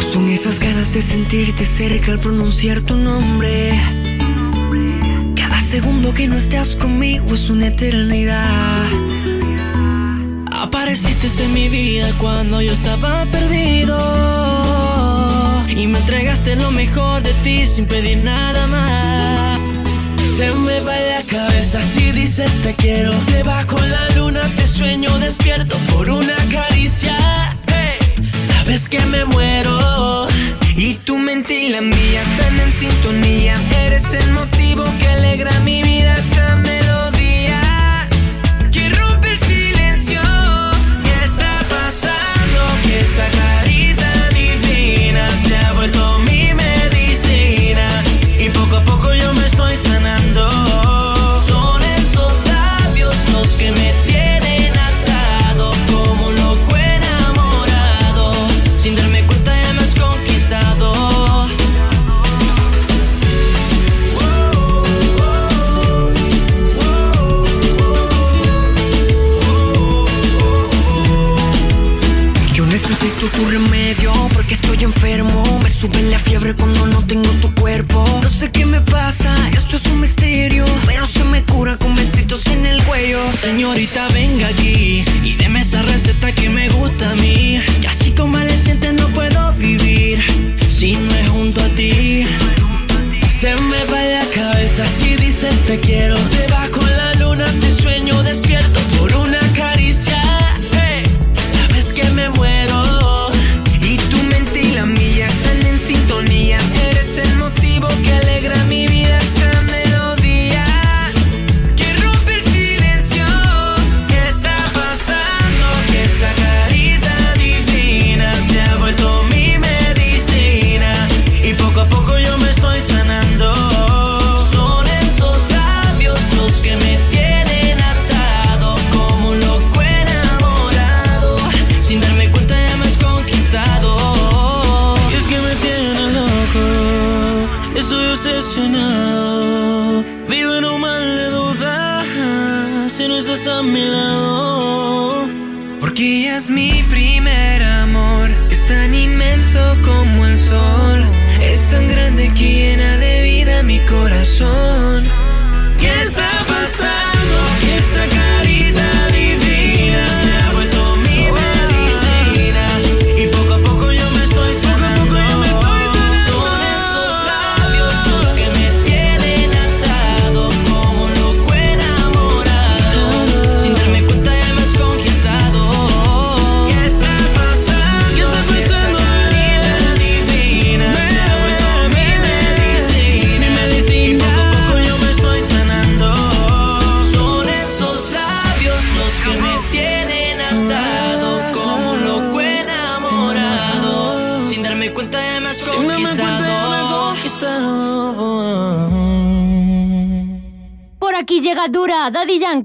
Son 0.00 0.28
esas 0.30 0.58
ganas 0.58 0.94
de 0.94 1.02
sentirte 1.02 1.66
cerca 1.66 2.12
al 2.12 2.20
pronunciar 2.20 2.80
tu 2.80 2.96
nombre. 2.96 3.78
Cada 5.36 5.60
segundo 5.60 6.14
que 6.14 6.28
no 6.28 6.36
estás 6.36 6.74
conmigo 6.74 7.34
es 7.34 7.50
una 7.50 7.66
eternidad. 7.66 9.35
Apareciste 10.58 11.26
en 11.44 11.52
mi 11.52 11.68
vida 11.68 12.12
cuando 12.18 12.62
yo 12.62 12.72
estaba 12.72 13.26
perdido. 13.26 13.96
Y 15.68 15.86
me 15.86 15.98
entregaste 15.98 16.56
lo 16.56 16.70
mejor 16.70 17.22
de 17.22 17.32
ti 17.44 17.66
sin 17.66 17.84
pedir 17.84 18.18
nada 18.18 18.66
más. 18.66 19.60
Se 20.36 20.50
me 20.52 20.80
va 20.80 20.96
la 20.98 21.22
cabeza 21.22 21.82
si 21.82 22.10
dices 22.12 22.50
te 22.62 22.74
quiero. 22.74 23.12
Debajo 23.32 23.76
la 23.78 24.08
luna 24.16 24.40
te 24.56 24.66
sueño 24.66 25.18
despierto 25.18 25.76
por 25.92 26.08
una 26.08 26.36
caricia. 26.50 27.16
Hey, 27.66 27.98
sabes 28.48 28.88
que 28.88 29.00
me 29.06 29.24
muero. 29.26 30.26
Y 30.74 30.94
tu 30.94 31.18
mente 31.18 31.58
y 31.58 31.68
la 31.68 31.82
mía 31.82 32.22
están 32.22 32.60
en 32.60 32.72
sintonía. 32.72 33.60
Eres 33.84 34.12
el 34.14 34.30
motivo 34.32 34.84
que 34.98 35.08
alegra 35.08 35.58
mi 35.60 35.82
vida. 35.82 36.16
Esa 36.16 36.56
la 76.16 76.22
fiebre 76.22 76.54
cuando 76.54 76.86
no 76.86 77.04
tengo 77.04 77.28
tu 77.42 77.54
cuerpo. 77.54 78.02
No 78.22 78.28
sé 78.28 78.50
qué 78.50 78.64
me 78.64 78.80
pasa, 78.80 79.30
esto 79.52 79.76
es 79.76 79.86
un 79.86 80.00
misterio. 80.00 80.64
Pero 80.86 81.06
se 81.06 81.24
me 81.24 81.42
cura 81.42 81.76
con 81.76 81.94
besitos 81.94 82.46
en 82.46 82.64
el 82.64 82.82
cuello. 82.84 83.20
Señorita, 83.32 84.08
venga 84.14 84.46
aquí 84.48 85.04
y 85.22 85.34
deme 85.34 85.60
esa 85.60 85.82
receta 85.82 86.32
que 86.32 86.48
me 86.48 86.68
gusta 86.70 87.10
a 87.10 87.16
mí. 87.16 87.60
Y 87.82 87.86
así 87.86 88.12
como 88.12 88.38
le 88.38 88.56
sientes, 88.56 88.94
no 88.94 89.08
puedo 89.08 89.52
vivir 89.54 90.22
si 90.70 90.96
no 90.96 91.14
es 91.14 91.28
junto 91.28 91.60
a 91.60 91.68
ti. 91.70 92.24
Se 93.28 93.54
me 93.56 93.84
va 93.84 94.02
la 94.16 94.24
cabeza 94.34 94.86
si 94.86 95.16
dices 95.16 95.54
te 95.66 95.78
quiero. 95.80 96.16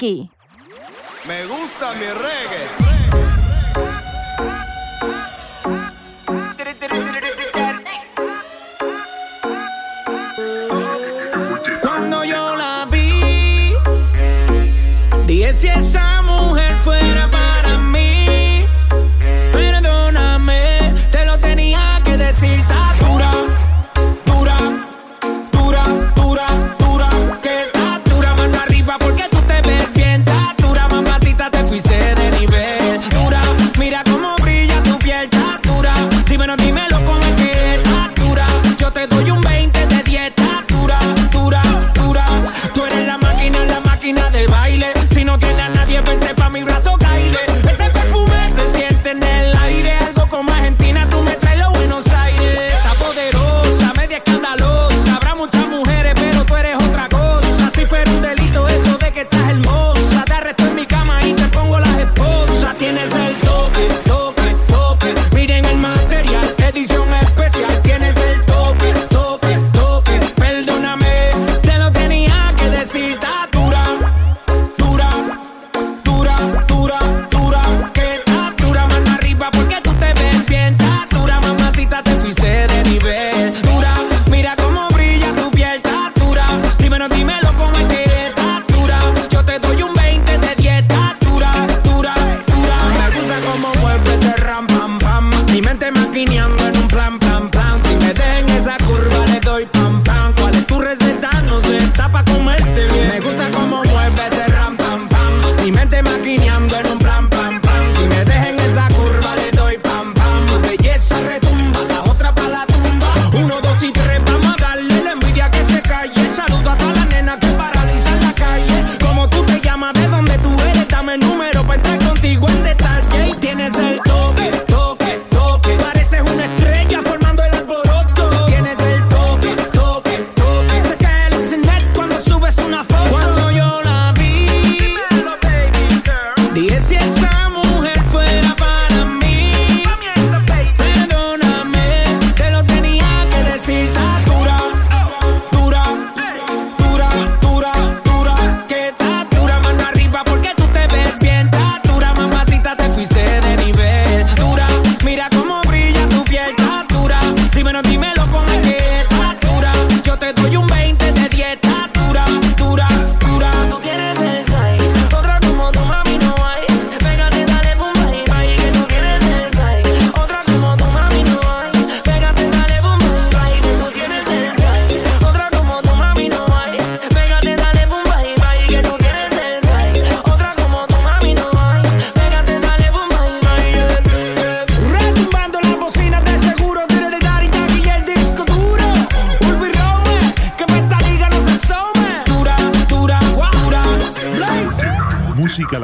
Me 0.02 1.46
gusta 1.46 1.94
mi. 1.94 2.31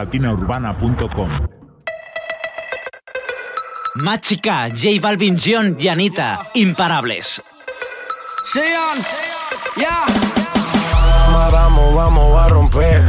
latinaurbana.com. 0.07 1.29
Más 3.95 4.19
chica, 4.21 4.69
J 4.69 5.01
Balvin, 5.01 5.38
John 5.38 5.75
y 5.79 5.88
Anita, 5.89 6.49
imparables. 6.53 7.41
Sí, 8.43 8.61
ya. 9.75 10.05
Vamos, 11.51 11.95
vamos 11.95 12.41
a 12.41 12.47
romper. 12.47 13.03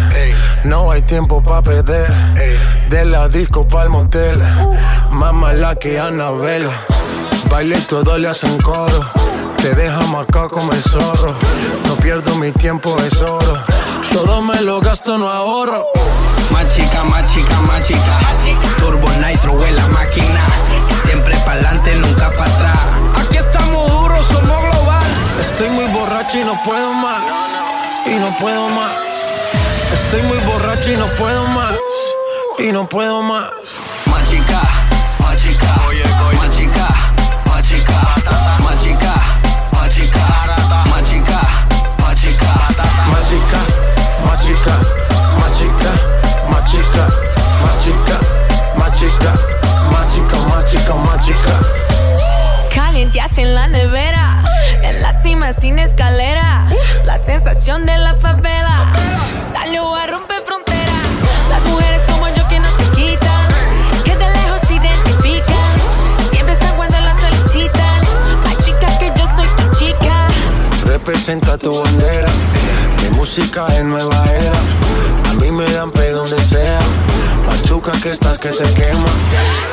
No 0.65 0.91
hay 0.91 1.03
tiempo 1.03 1.43
para 1.43 1.63
perder. 1.63 2.13
De 2.89 3.05
la 3.05 3.29
disco 3.29 3.67
pa'l 3.67 3.89
motel. 3.89 4.41
Uh. 4.41 5.15
Más 5.15 5.33
mala 5.33 5.77
que 5.77 6.01
Anabel. 6.01 6.69
Baile 7.51 7.79
y 7.79 7.83
todo 7.83 8.19
le 8.19 8.29
hacen 8.29 8.59
coro. 8.61 9.05
Te 9.59 9.75
deja 9.75 10.01
marcado 10.07 10.49
como 10.49 10.73
el 10.73 10.83
zorro. 10.83 11.35
No 11.87 11.95
pierdo 11.97 12.35
mi 12.37 12.51
tiempo, 12.53 12.97
es 13.01 13.21
oro. 13.21 13.65
Todo 14.13 14.43
me 14.43 14.61
lo 14.63 14.81
gasto, 14.81 15.19
no 15.19 15.29
ahorro. 15.29 15.87
Más 16.51 16.69
chica, 16.75 17.05
más 17.05 17.27
chica, 17.27 17.61
más 17.63 17.83
chica. 17.83 18.19
Turbo 18.79 19.09
Nitro 19.25 19.65
en 19.65 19.77
la 19.77 19.87
máquina. 19.89 20.41
Siempre 21.05 21.37
pa'lante, 21.45 21.95
nunca 21.97 22.31
para 22.37 22.55
atrás. 22.55 22.79
Aquí 23.17 23.37
estamos 23.37 23.91
duros, 23.93 24.25
somos 24.27 24.63
global. 24.63 25.07
Estoy 25.41 25.69
muy 25.71 25.87
borracho 25.87 26.39
y 26.39 26.45
no 26.45 26.61
puedo 26.65 26.93
más. 26.95 27.23
Y 28.07 28.15
no 28.19 28.37
puedo 28.39 28.69
más. 28.71 28.93
Estoy 29.93 30.23
muy 30.23 30.39
borracho 30.39 30.93
y 30.93 30.97
no 30.97 31.07
puedo 31.19 31.47
más. 31.49 31.77
Y 32.59 32.73
no 32.73 32.89
puedo 32.89 33.23
más. 33.23 33.51
Más 34.07 34.31
chica, 34.31 34.61
más 35.21 35.37
chica. 35.37 35.67
Oye. 35.89 36.08
Machica, 46.69 47.09
machica, 47.63 48.21
machica, 48.77 49.33
machica, 49.91 50.37
machica, 50.49 50.95
machica. 50.95 51.61
Calienteaste 52.75 53.43
en 53.43 53.55
la 53.55 53.67
nevera, 53.69 54.45
en 54.83 55.01
la 55.01 55.15
cima 55.23 55.53
sin 55.53 55.79
escalera. 55.79 56.67
La 57.05 57.17
sensación 57.17 57.87
de 57.87 57.97
la 57.97 58.17
favela 58.17 58.93
salió 59.51 59.95
a 59.95 60.07
romper 60.09 60.43
frontera. 60.45 60.93
Las 61.49 61.65
mujeres 61.71 62.03
como 62.07 62.29
yo 62.29 62.47
que 62.49 62.61
no 62.61 62.69
se 62.69 62.91
quitan, 62.95 63.49
que 64.05 64.15
de 64.15 64.29
lejos 64.29 64.61
se 64.69 64.75
identifican. 64.75 65.75
Siempre 66.31 66.53
están 66.53 66.77
cuando 66.77 67.01
las 67.01 67.17
solicitan. 67.19 68.03
Ay, 68.47 68.57
chica, 68.63 68.99
que 68.99 69.11
yo 69.17 69.27
soy 69.37 69.49
tu 69.57 69.79
chica. 69.79 70.27
Representa 70.85 71.57
tu 71.57 71.83
bandera. 71.83 72.29
Mi 73.01 73.17
música 73.17 73.67
es 73.69 73.85
nueva 73.85 74.23
era. 74.27 75.18
Me 75.59 75.67
dan 75.73 75.91
pe 75.91 76.13
donde 76.13 76.39
sea. 76.39 76.79
Machuca 77.45 77.91
que 78.01 78.13
estás 78.13 78.39
que 78.39 78.49
te 78.49 78.63
quema. 78.75 79.09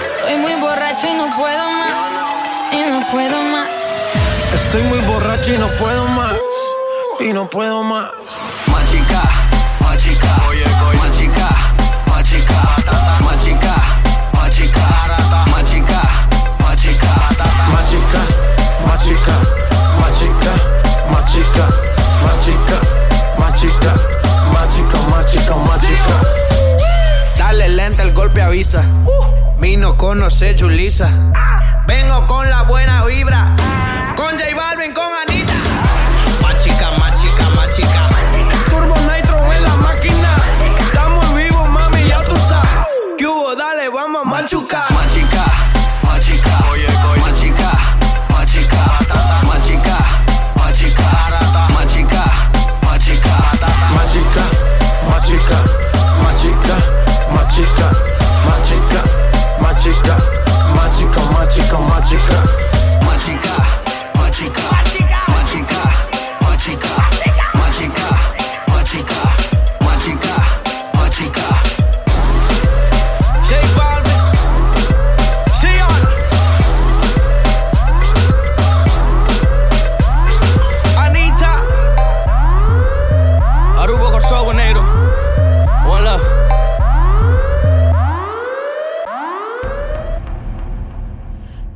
Estoy 0.02 0.36
muy 0.38 0.56
borracho 0.56 1.08
y 1.08 1.14
no 1.14 1.28
puedo 1.38 1.70
más. 1.70 2.08
Y 2.72 2.90
no 2.90 3.06
puedo 3.12 3.44
más. 3.54 3.70
Estoy 4.56 4.82
muy 4.82 4.98
borracho 5.02 5.54
y 5.54 5.60
no 5.60 5.68
puedo 5.78 6.06
más. 6.08 6.34
Y 7.20 7.34
no 7.34 7.48
puedo 7.48 7.84
más. 7.84 8.10
Machica, 8.66 9.22
machica, 9.80 10.36
oye, 10.50 10.66
machica, 10.98 11.50
machica, 12.08 12.60
machica, 13.24 13.76
machica, 14.34 14.86
machica, 15.54 16.02
machica, 16.72 17.12
Machica, 17.76 18.12
machica, 18.88 19.36
machica, 20.00 20.54
machica, 21.12 21.66
machica, 22.26 22.80
machica, 23.38 24.25
machica, 24.54 24.98
machica, 25.10 25.56
machica. 25.56 26.22
Dale 27.38 27.70
lenta, 27.70 28.04
el 28.04 28.14
golpe 28.14 28.42
avisa. 28.42 28.84
Vino 29.60 29.98
conoce 29.98 30.56
Julisa. 30.58 31.10
Vengo 31.88 32.28
con 32.28 32.50
la 32.50 32.64
buena 32.64 33.04
vibra. 33.06 33.56
Con 34.16 34.38
J 34.38 34.56
Balvin, 34.56 34.94
con 34.94 35.15
mágica, 61.56 61.80
mágica 61.80 62.65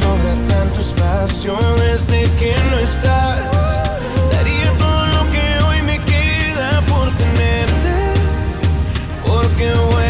Sobra 0.00 0.34
tanto 0.48 0.80
espacio 0.80 1.56
desde 1.78 2.22
que 2.38 2.54
no 2.70 2.78
estás. 2.78 3.78
Daría 4.32 4.72
todo 4.78 5.06
lo 5.06 5.30
que 5.30 5.64
hoy 5.66 5.82
me 5.82 5.98
queda 6.00 6.80
por 6.88 7.08
tenerte, 7.16 7.94
porque 9.24 9.72
vuelvas. 9.92 10.09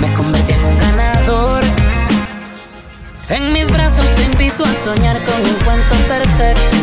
me 0.00 0.12
convertí 0.14 0.52
en 0.52 0.64
un 0.64 0.78
ganador. 0.78 1.62
En 3.28 3.52
mis 3.52 3.70
brazos 3.70 4.06
te 4.14 4.22
invito 4.22 4.64
a 4.64 4.72
soñar 4.84 5.16
con 5.24 5.40
un 5.40 5.58
cuento 5.64 5.94
perfecto. 6.08 6.76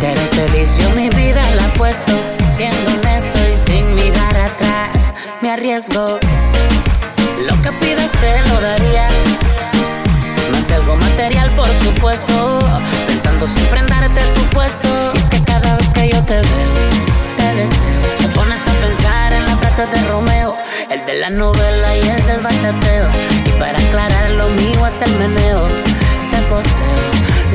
Te 0.00 0.06
haré 0.08 0.66
mi 0.94 1.08
vida 1.10 1.42
la 1.54 1.64
apuesto. 1.66 2.12
Siendo 2.56 2.90
honesto 2.92 3.38
y 3.52 3.56
sin 3.56 3.94
mirar 3.94 4.36
atrás, 4.36 5.14
me 5.40 5.50
arriesgo. 5.50 6.18
Lo 7.46 7.62
que 7.62 7.72
pidas 7.72 8.12
te 8.12 8.48
lo 8.48 8.60
daría. 8.60 9.08
Más 10.52 10.66
que 10.66 10.74
algo 10.74 10.96
material, 10.96 11.50
por 11.50 11.68
supuesto. 11.84 12.60
Pensando 13.06 13.46
siempre 13.46 13.80
en 13.80 13.86
darte 13.88 14.20
tu 14.34 14.42
puesto. 14.54 14.88
Y 15.14 15.18
es 15.18 15.28
que 15.28 15.42
cada 15.44 15.76
vez 15.76 15.90
que 15.90 16.08
yo 16.08 16.22
te 16.24 16.34
veo, 16.34 16.72
te 17.36 17.54
deseo. 17.54 18.00
Te 18.18 18.28
pones 18.28 18.62
a 18.62 18.72
pensar 18.86 19.32
en 19.32 19.44
la 19.46 19.56
frase 19.56 19.86
de 19.86 20.08
Romeo. 20.08 20.56
El 20.90 21.06
de 21.06 21.14
la 21.20 21.30
novela 21.30 21.96
y 21.96 22.00
el 22.00 22.26
del 22.26 22.40
bachateo. 22.40 23.08
Y 23.46 23.50
para 23.60 23.78
aclarar 23.78 24.30
lo 24.32 24.48
mío 24.48 24.86
es 24.88 25.00
el 25.06 25.16
meneo. 25.18 25.68
Te 26.32 26.42
poseo, 26.50 27.06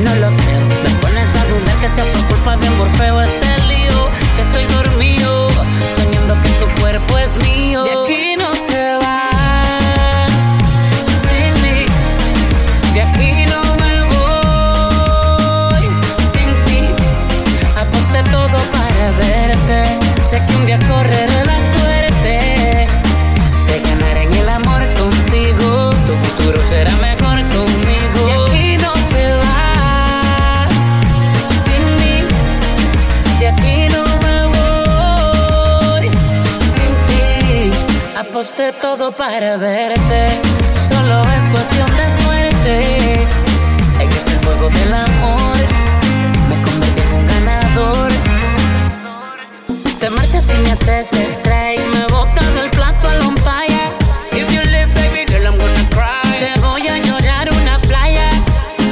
no 0.04 0.14
lo 0.14 0.34
creo. 0.38 0.60
Me 0.82 0.90
pones 1.02 1.36
a 1.36 1.44
dudar 1.44 1.76
que 1.82 1.88
sea 1.88 2.10
por 2.12 2.24
culpa 2.28 2.56
de 2.56 2.70
Morfeo 2.70 3.20
este 3.20 3.58
lío. 3.68 4.08
Que 4.36 4.42
estoy 4.42 4.64
dormido, 4.64 5.50
soñando 5.94 6.34
que 6.42 6.48
tu 6.64 6.80
cuerpo 6.80 7.18
es 7.18 7.36
mío. 7.36 7.45
Será 26.76 26.94
mejor 27.10 27.38
conmigo. 27.56 28.20
De 28.28 28.34
aquí 28.44 28.68
no 28.84 28.92
te 29.14 29.24
vas. 29.42 30.78
Sin 31.64 31.82
mí, 32.00 32.16
de 33.40 33.46
aquí 33.52 33.76
no 33.94 34.02
me 34.24 34.38
voy. 34.56 36.06
Sin 36.74 36.92
ti, 37.08 37.24
aposté 38.24 38.66
todo 38.86 39.04
para 39.22 39.56
verte. 39.56 40.20
Solo 40.88 41.16
es 41.36 41.44
cuestión 41.54 41.90
de 42.00 42.06
suerte. 42.20 42.74
En 44.02 44.08
ese 44.18 44.34
juego 44.44 44.66
del 44.78 44.92
amor, 45.08 45.58
me 46.48 46.56
convertí 46.66 47.00
en 47.06 47.10
un 47.18 47.24
ganador. 47.34 48.10
Te 50.00 50.10
marchas 50.10 50.46
y 50.54 50.56
me 50.64 50.70
haces 50.72 51.06
strike. 51.36 51.86
Me 51.94 52.04
botas 52.14 52.45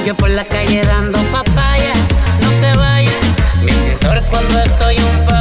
Yo 0.05 0.15
por 0.15 0.29
la 0.29 0.45
calle 0.45 0.83
dando 0.83 1.19
papaya. 1.33 1.95
No 2.43 2.51
te 2.61 2.77
vayas. 2.77 3.15
Mi 3.63 3.73
cintor 3.73 4.23
cuando 4.29 4.61
estoy 4.61 4.99
on 4.99 5.34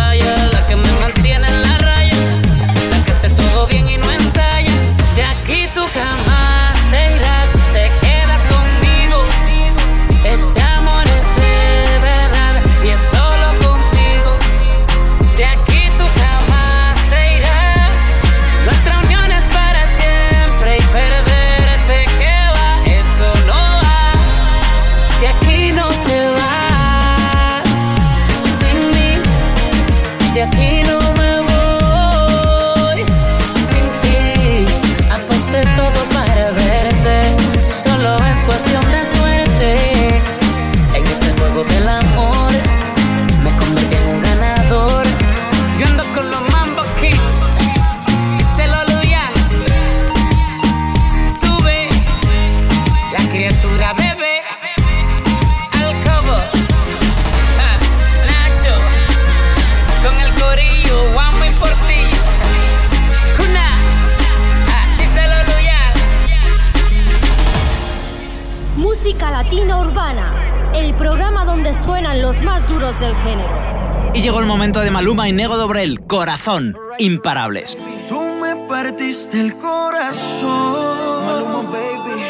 Y 74.14 74.22
llegó 74.22 74.40
el 74.40 74.45
momento 74.45 74.81
de 74.81 74.91
Maluma 74.91 75.27
y 75.27 75.31
Nego 75.31 75.57
Dobrel, 75.57 76.02
Corazón, 76.02 76.77
imparables. 76.99 77.77
Tú 78.07 78.19
me 78.41 78.56
partiste 78.68 79.40
el 79.40 79.56
corazón. 79.56 81.26
Maluma, 81.26 81.61
baby. 81.72 82.22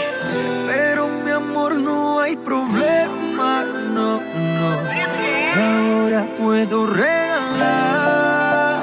Pero 0.67 1.07
mi 1.07 1.31
amor, 1.31 1.75
no 1.75 2.19
hay 2.21 2.37
problema. 2.37 3.65
No, 3.93 4.21
no. 4.21 5.03
Ahora 5.55 6.25
puedo 6.37 6.87
regalar 6.87 8.81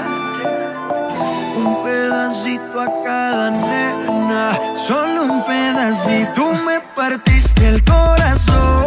un 1.56 1.82
pedacito 1.82 2.80
a 2.80 2.86
cada 3.04 3.50
nena, 3.50 4.56
solo 4.76 5.24
un 5.24 5.44
pedacito. 5.44 6.32
Tú 6.34 6.52
me 6.64 6.80
partiste 6.94 7.66
el 7.66 7.82
corazón, 7.82 8.86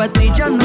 obrigado, 0.00 0.08
pra 0.08 0.08
ti 0.08 0.59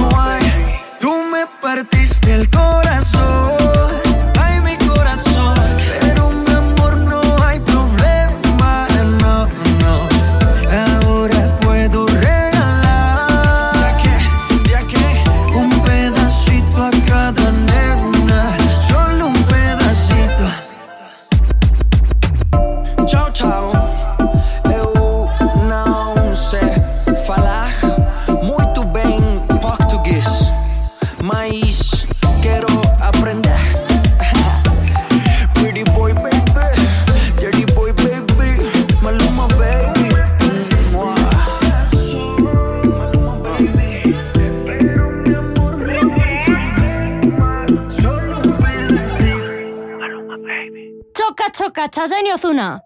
Ozuna. 52.56 52.82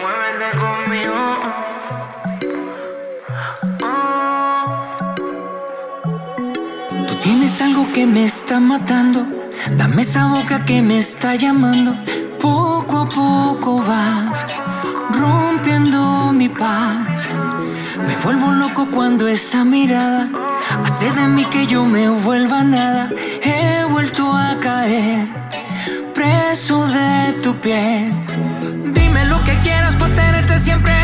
Muévete 0.00 0.48
conmigo. 0.58 1.20
Tú 7.06 7.14
tienes 7.22 7.62
algo 7.62 7.86
que 7.92 8.06
me 8.06 8.24
está 8.24 8.58
matando. 8.58 9.26
Dame 9.76 10.02
esa 10.02 10.26
boca 10.26 10.64
que 10.64 10.82
me 10.82 10.98
está 10.98 11.36
llamando. 11.36 11.94
Poco 12.40 12.98
a 12.98 13.08
poco 13.08 13.82
vas 13.82 14.46
rompiendo 15.10 16.32
mi 16.32 16.48
paz. 16.48 17.28
Me 18.06 18.16
vuelvo 18.16 18.50
loco 18.52 18.88
cuando 18.90 19.28
esa 19.28 19.64
mirada 19.64 20.28
hace 20.84 21.10
de 21.12 21.28
mí 21.28 21.44
que 21.46 21.66
yo 21.66 21.84
me 21.84 22.08
vuelva 22.08 22.62
nada. 22.64 23.08
Preso 26.48 26.86
de 26.86 27.32
tu 27.42 27.54
piel. 27.56 28.12
Dime 28.92 29.24
lo 29.26 29.42
que 29.44 29.54
quieras 29.60 29.94
para 29.96 30.14
tenerte 30.14 30.58
siempre, 30.58 30.94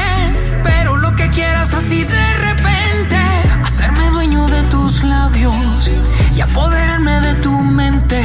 pero 0.62 0.96
lo 0.96 1.14
que 1.16 1.28
quieras 1.30 1.72
así 1.74 2.04
de 2.04 2.34
repente. 2.48 3.18
Hacerme 3.64 4.04
dueño 4.10 4.46
de 4.48 4.62
tus 4.64 5.02
labios 5.04 5.90
y 6.36 6.40
apoderarme 6.40 7.20
de 7.20 7.34
tu 7.36 7.52
mente. 7.52 8.20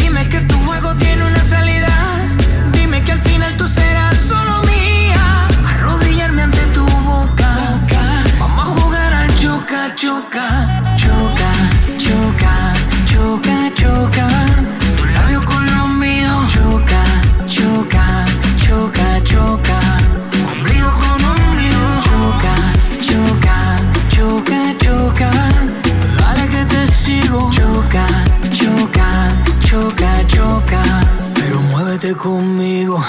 Dime 0.00 0.28
que 0.28 0.40
tu 0.40 0.56
juego 0.66 0.94
tiene 0.96 1.24
una 1.24 1.42
salida. 1.54 1.94
Dime 2.72 3.02
que 3.04 3.12
al 3.12 3.20
final 3.20 3.56
tú 3.56 3.66
serás 3.68 4.16
solo 4.16 4.62
mía. 4.62 5.48
Arrodillarme 5.74 6.42
ante 6.42 6.64
tu 6.76 6.84
boca. 6.84 7.50
Vamos 8.40 8.62
a 8.66 8.80
jugar 8.80 9.12
al 9.12 9.36
choca, 9.36 9.94
choca, 9.94 10.46
Conmigo. 32.10 33.00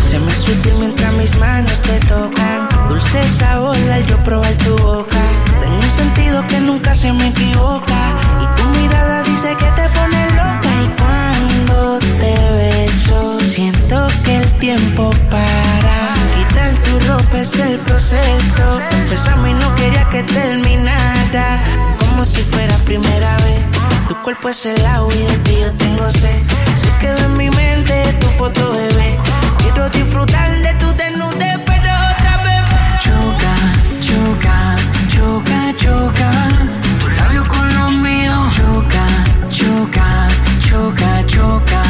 Se 0.00 0.18
me 0.18 0.34
sutil 0.34 0.72
mientras 0.80 1.12
mis 1.12 1.38
manos 1.38 1.82
te 1.82 2.00
tocan. 2.06 2.68
Dulce 2.88 3.28
sabor 3.28 3.76
al 3.76 4.06
yo 4.06 4.16
probar 4.24 4.54
tu 4.54 4.74
boca. 4.78 5.20
Tengo 5.60 5.76
un 5.76 5.90
sentido 5.90 6.42
que 6.48 6.60
nunca 6.60 6.94
se 6.94 7.12
me 7.12 7.28
equivoca. 7.28 8.00
Y 8.40 8.56
tu 8.56 8.80
mirada 8.80 9.22
dice 9.24 9.54
que 9.58 9.66
te 9.82 9.88
pone 9.90 10.30
loca. 10.30 10.70
Y 10.84 10.88
cuando 11.02 11.98
te 11.98 12.34
beso, 12.56 13.40
siento 13.42 14.08
que 14.24 14.38
el 14.38 14.52
tiempo 14.52 15.10
para. 15.30 15.93
Quitar 16.94 17.00
tu 17.00 17.12
ropa 17.12 17.40
es 17.40 17.58
el 17.58 17.78
proceso. 17.78 18.80
Empezamos 18.90 19.48
y 19.48 19.54
no 19.54 19.74
quería 19.74 20.08
que 20.10 20.22
terminara. 20.22 21.62
Como 21.98 22.24
si 22.24 22.42
fuera 22.42 22.76
primera 22.84 23.36
vez. 23.38 23.62
Tu 24.08 24.14
cuerpo 24.22 24.48
es 24.48 24.66
el 24.66 24.84
agua 24.86 25.12
y 25.14 25.18
de 25.18 25.38
ti 25.38 25.56
yo 25.60 25.72
tengo 25.72 26.10
sed. 26.10 26.42
Se 26.76 26.98
quedó 27.00 27.18
en 27.18 27.36
mi 27.36 27.50
mente 27.50 28.12
tu 28.20 28.26
foto, 28.38 28.72
bebé. 28.72 29.18
Quiero 29.58 29.88
disfrutar 29.90 30.50
de 30.62 30.74
tu 30.74 30.92
desnudez, 30.94 31.58
pero 31.66 31.90
otra 32.12 32.36
vez. 32.44 32.62
Choca, 33.04 33.54
choca, 34.00 34.76
choca, 35.08 35.74
choca. 35.76 36.30
Tu 37.00 37.08
labio 37.08 37.48
con 37.48 37.74
los 37.74 37.92
míos. 37.92 38.54
Choca, 38.54 39.06
choca, 39.50 40.28
choca. 40.68 41.26
Choca, 41.26 41.82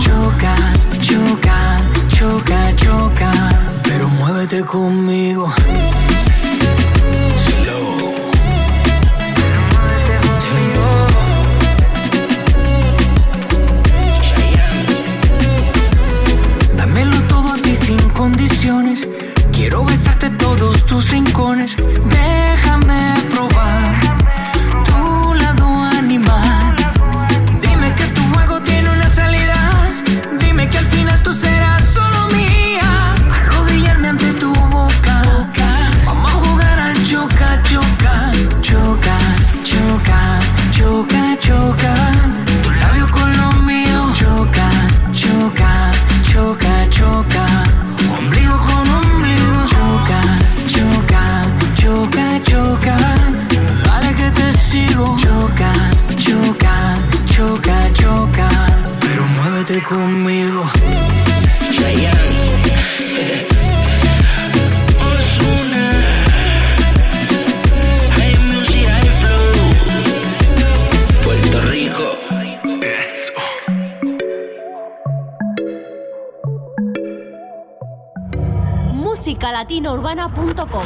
Choca, 0.00 0.54
choca, 1.00 1.78
choca, 2.08 2.76
choca. 2.76 3.30
Pero 3.82 4.08
muévete 4.08 4.62
conmigo. 4.62 5.52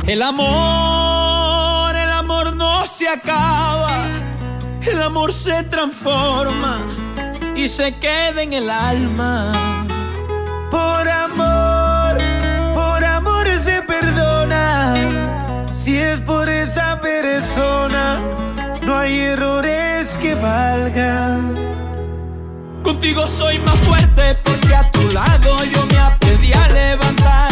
El 0.07 0.23
amor, 0.23 1.95
el 1.95 2.11
amor 2.11 2.57
no 2.57 2.87
se 2.87 3.07
acaba, 3.07 4.07
el 4.81 5.03
amor 5.03 5.33
se 5.35 5.63
transforma 5.65 6.79
y 7.55 7.69
se 7.69 7.97
queda 7.97 8.43
en 8.43 8.55
el 8.55 8.71
alma. 8.71 9.87
Por 10.71 11.09
amor, 11.09 12.19
por 12.75 13.05
amor 13.05 13.47
se 13.63 13.83
perdona, 13.83 14.95
si 15.71 15.99
es 15.99 16.21
por 16.21 16.49
esa 16.49 16.99
persona, 17.01 18.21
no 18.83 18.97
hay 18.97 19.19
errores 19.19 20.17
que 20.17 20.35
valgan. 20.35 21.55
Contigo 22.83 23.27
soy 23.27 23.59
más 23.59 23.77
fuerte 23.81 24.35
porque 24.43 24.75
a 24.75 24.91
tu 24.91 25.03
lado 25.11 25.65
yo 25.65 25.85
me 25.87 25.99
aprendí 25.99 26.53
a 26.55 26.69
levantar. 26.69 27.44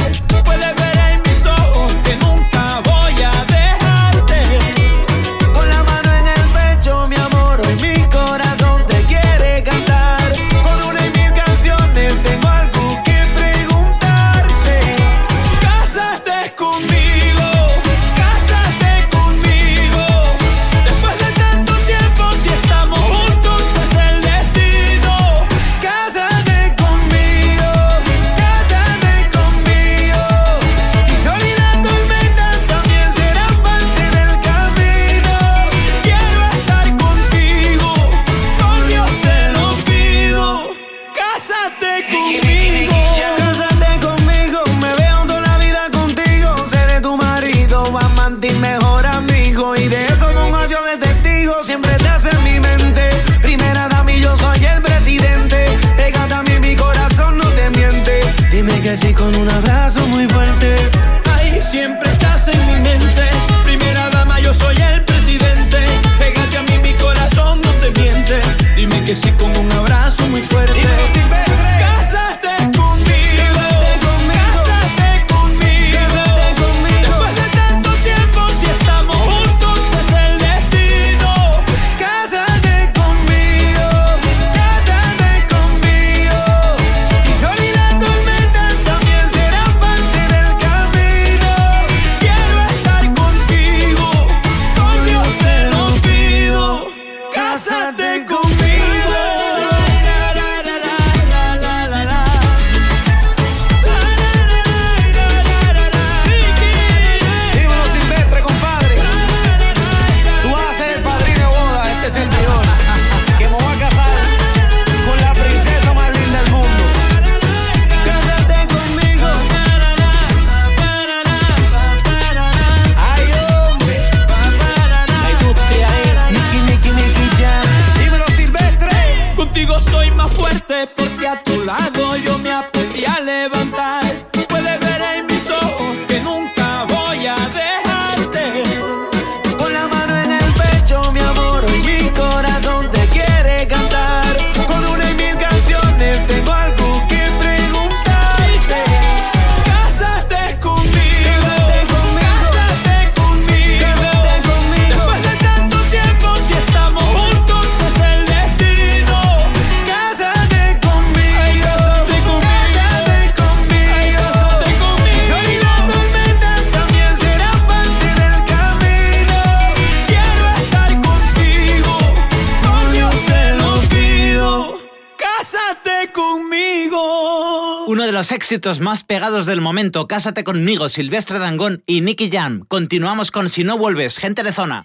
éxitos 178.52 178.80
más 178.80 179.02
pegados 179.02 179.46
del 179.46 179.62
momento, 179.62 180.06
Cásate 180.06 180.44
conmigo, 180.44 180.90
Silvestre 180.90 181.38
Dangón 181.38 181.82
y 181.86 182.02
Nicky 182.02 182.30
Jam. 182.30 182.66
Continuamos 182.68 183.30
con 183.30 183.48
Si 183.48 183.64
no 183.64 183.78
vuelves, 183.78 184.18
gente 184.18 184.42
de 184.42 184.52
zona. 184.52 184.84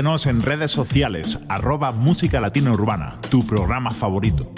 Síguenos 0.00 0.24
en 0.24 0.40
redes 0.40 0.70
sociales, 0.70 1.40
arroba 1.50 1.92
Música 1.92 2.40
Latina 2.40 2.72
Urbana, 2.72 3.16
tu 3.28 3.46
programa 3.46 3.90
favorito. 3.90 4.50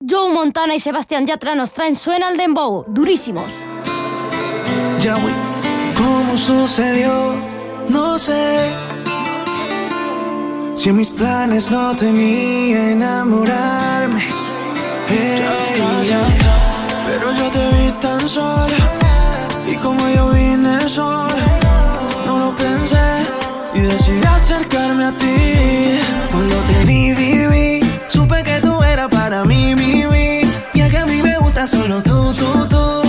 Joe 0.00 0.32
Montana 0.32 0.74
y 0.74 0.80
Sebastián 0.80 1.24
Yatra 1.24 1.54
nos 1.54 1.72
traen 1.74 1.94
Suena 1.94 2.26
al 2.26 2.36
Dembow, 2.36 2.84
durísimos. 2.88 3.52
Ya 5.00 5.14
voy. 5.14 5.30
¿Cómo 5.96 6.36
sucedió? 6.36 7.36
No 7.88 8.18
sé. 8.18 8.72
Si 10.74 10.88
en 10.88 10.96
mis 10.96 11.10
planes 11.10 11.70
no 11.70 11.94
tenía 11.94 12.90
enamorarme. 12.90 14.24
Hey, 15.06 15.40
ya, 15.78 16.02
ya, 16.02 16.18
ya, 16.18 17.04
Pero 17.06 17.32
yo 17.32 17.48
te 17.48 17.68
vi 17.76 17.92
tan 18.00 18.28
sola. 18.28 18.90
Y 19.70 19.76
como 19.76 20.00
yo 20.08 20.30
vine 20.30 20.80
sola 20.88 21.63
y 23.74 23.80
decidí 23.80 24.22
acercarme 24.26 25.04
a 25.06 25.16
ti. 25.16 25.98
Cuando 26.30 26.56
te 26.68 26.84
vi, 26.84 27.12
vi, 27.14 27.80
supe 28.08 28.42
que 28.42 28.60
tú 28.60 28.82
eras 28.82 29.08
para 29.08 29.44
mí, 29.44 29.74
mi, 29.74 30.04
vi. 30.06 30.50
Y 30.74 30.80
es 30.80 30.90
que 30.90 30.98
a 30.98 31.06
mí 31.06 31.22
me 31.22 31.38
gusta 31.38 31.66
solo 31.66 32.02
tú, 32.02 32.34
tú, 32.34 32.68
tú. 32.68 33.02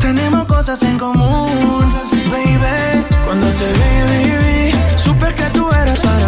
Tenemos 0.00 0.44
cosas 0.46 0.82
en 0.82 0.98
común, 0.98 1.94
baby. 2.30 3.04
Cuando 3.24 3.46
te 3.60 3.66
vi, 3.78 4.70
vi, 4.70 4.98
supe 4.98 5.34
que 5.34 5.44
tú 5.50 5.68
eras 5.70 6.00
para 6.00 6.16
mí. 6.16 6.21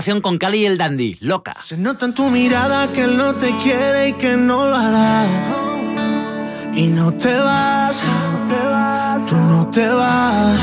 colaboración 0.00 0.22
con 0.22 0.38
Cali 0.38 0.60
y 0.60 0.64
el 0.64 0.78
Dandy, 0.78 1.18
loca. 1.20 1.54
Se 1.62 1.76
nota 1.76 2.06
en 2.06 2.14
tu 2.14 2.30
mirada 2.30 2.88
que 2.88 3.04
él 3.04 3.18
no 3.18 3.34
te 3.34 3.54
quiere 3.62 4.08
y 4.08 4.12
que 4.14 4.34
no 4.34 4.64
lo 4.64 4.74
hará. 4.74 5.26
Y 6.74 6.86
no 6.86 7.12
te 7.12 7.34
vas, 7.34 8.00
tú 9.26 9.36
no 9.36 9.68
te 9.68 9.86
vas. 9.86 10.58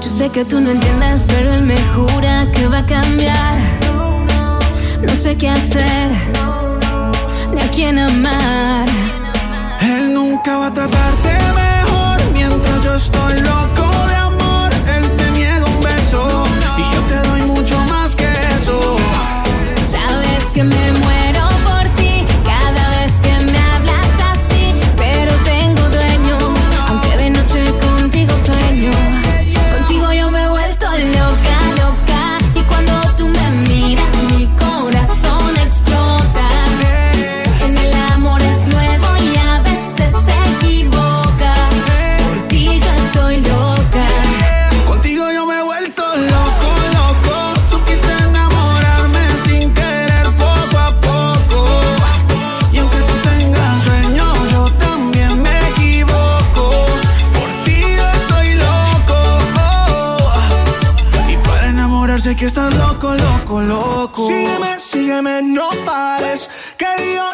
Yo 0.00 0.08
sé 0.08 0.28
que 0.30 0.44
tú 0.44 0.60
no 0.60 0.70
entiendes, 0.70 1.26
pero 1.26 1.52
él 1.54 1.62
me 1.62 1.76
jura 1.94 2.46
que 2.52 2.68
va 2.68 2.78
a 2.78 2.86
cambiar. 2.86 3.58
No 5.00 5.14
sé 5.14 5.36
qué 5.36 5.48
hacer, 5.48 6.12
ni 7.52 7.60
a 7.60 7.70
quién 7.74 7.98
amar. 7.98 8.88
Él 9.80 10.14
nunca 10.14 10.58
va 10.58 10.66
a 10.66 10.72
tratarte 10.72 11.32
mejor 11.64 12.18
mientras 12.34 12.84
yo 12.84 12.94
estoy 12.94 13.40
loco 13.40 13.81
que 62.42 62.48
estás 62.48 62.74
loco, 62.74 63.14
loco, 63.14 63.60
loco. 63.60 64.26
Sígueme, 64.26 64.76
sígueme, 64.80 65.42
no 65.42 65.68
pares. 65.86 66.50
Que 66.76 66.86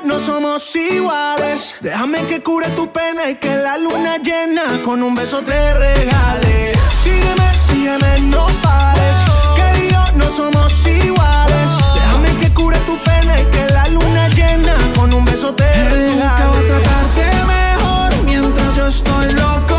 no 0.04 0.18
somos 0.18 0.76
iguales. 0.76 1.76
Déjame 1.80 2.26
que 2.26 2.42
cure 2.42 2.68
tu 2.76 2.92
pena 2.92 3.30
y 3.30 3.36
que 3.36 3.56
la 3.56 3.78
luna 3.78 4.18
llena 4.18 4.64
con 4.84 5.02
un 5.02 5.14
beso 5.14 5.40
te 5.40 5.72
regale. 5.72 6.74
Sígueme, 7.02 7.48
sígueme, 7.66 8.20
no 8.34 8.44
pares. 8.62 9.16
Que 9.56 10.18
no 10.18 10.28
somos 10.28 10.86
iguales. 10.86 11.68
Déjame 11.94 12.30
que 12.40 12.52
cure 12.52 12.78
tu 12.80 12.98
pena 13.02 13.40
y 13.40 13.44
que 13.46 13.64
la 13.72 13.88
luna 13.88 14.28
llena 14.28 14.76
con 14.94 15.14
un 15.14 15.24
beso 15.24 15.54
te 15.54 15.72
regale. 15.88 16.18
Nunca 16.18 16.50
va 16.50 16.58
a 16.58 16.66
tratarte 16.72 17.24
mejor 17.56 18.24
mientras 18.26 18.76
yo 18.76 18.86
estoy 18.88 19.30
loco 19.32 19.77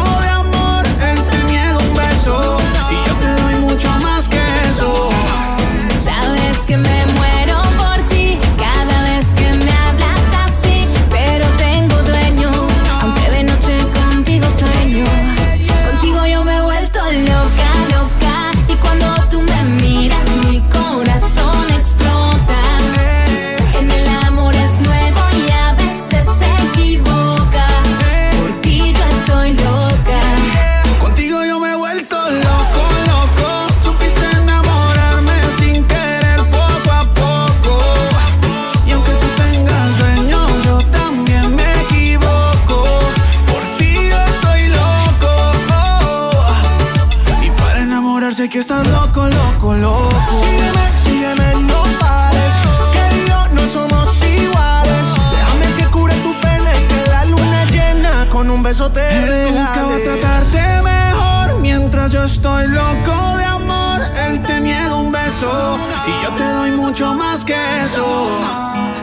loco, 49.76 50.10
loco. 50.10 50.36
Sígueme, 50.42 50.86
sígueme, 51.04 51.64
no 51.64 51.84
pares. 52.00 52.54
Que 52.94 53.30
yo 53.30 53.40
no 53.54 53.68
somos 53.68 54.24
iguales. 54.24 55.06
Déjame 55.32 55.66
que 55.78 55.86
cure 55.92 56.14
tu 56.16 56.34
pena 56.42 56.72
y 56.76 56.84
que 56.88 57.10
la 57.10 57.26
luna 57.26 57.66
llena 57.66 58.30
con 58.30 58.50
un 58.50 58.64
beso 58.64 58.90
te 58.92 59.02
Él 59.02 59.54
nunca 59.54 59.84
va 59.84 59.96
a 59.96 60.00
tratarte 60.00 60.82
mejor 60.82 61.60
mientras 61.62 62.12
yo 62.12 62.24
estoy 62.24 62.68
loco 62.68 63.38
de 63.38 63.46
amor. 63.46 64.02
Él 64.28 64.42
te 64.42 64.60
niega 64.60 64.96
un 64.96 65.12
beso 65.12 65.78
y 66.08 66.24
yo 66.24 66.32
te 66.32 66.44
doy 66.44 66.72
mucho 66.72 67.14
más 67.14 67.44
que 67.44 67.56
eso. 67.86 68.30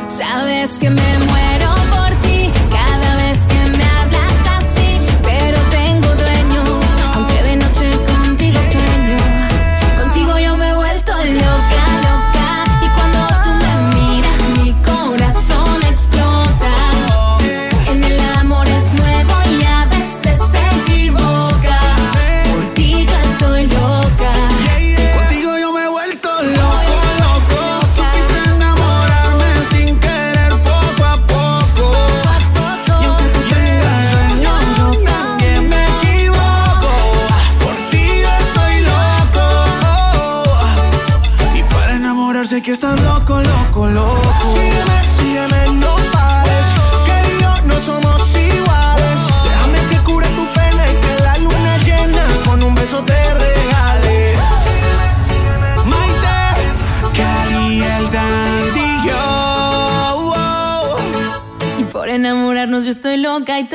Sabes 0.06 0.78
que 0.78 0.88
me 0.90 1.18
muero 1.18 1.74
por 1.90 2.15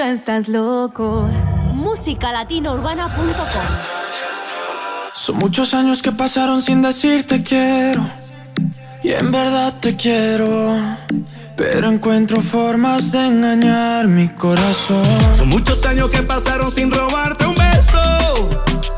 estás 0.09 0.47
loco. 0.47 1.27
Musicalatinourbana.com 1.73 3.65
Son 5.13 5.37
muchos 5.37 5.73
años 5.73 6.01
que 6.01 6.11
pasaron 6.11 6.61
sin 6.61 6.81
decirte 6.81 7.43
quiero. 7.43 8.05
Y 9.03 9.09
en 9.11 9.31
verdad 9.31 9.73
te 9.79 9.95
quiero. 9.95 10.75
Pero 11.55 11.89
encuentro 11.89 12.41
formas 12.41 13.11
de 13.11 13.27
engañar 13.27 14.07
mi 14.07 14.27
corazón. 14.29 15.05
Son 15.33 15.49
muchos 15.49 15.85
años 15.85 16.09
que 16.09 16.23
pasaron 16.23 16.71
sin 16.71 16.89
robarte 16.91 17.45
un 17.45 17.55
beso. 17.55 18.49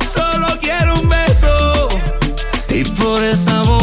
Solo 0.05 0.47
quiero 0.61 0.99
un 1.01 1.09
beso. 1.09 1.89
Y 2.69 2.83
por 2.85 3.21
esa 3.23 3.63
me 3.63 3.82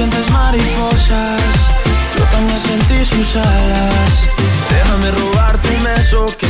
sientes 0.00 0.30
mariposas, 0.30 1.42
yo 2.16 2.24
también 2.32 2.58
sentí 2.58 3.04
sus 3.04 3.36
alas. 3.36 4.28
Déjame 4.70 5.10
robarte 5.10 5.68
un 5.76 5.84
beso 5.84 6.26
que 6.38 6.49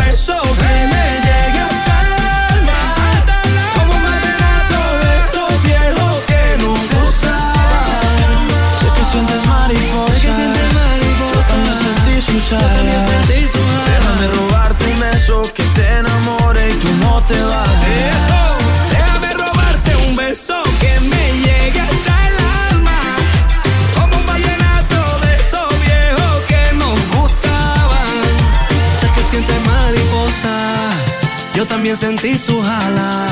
también 31.81 31.97
sentí 31.97 32.37
sus 32.37 32.63
alas. 32.63 33.31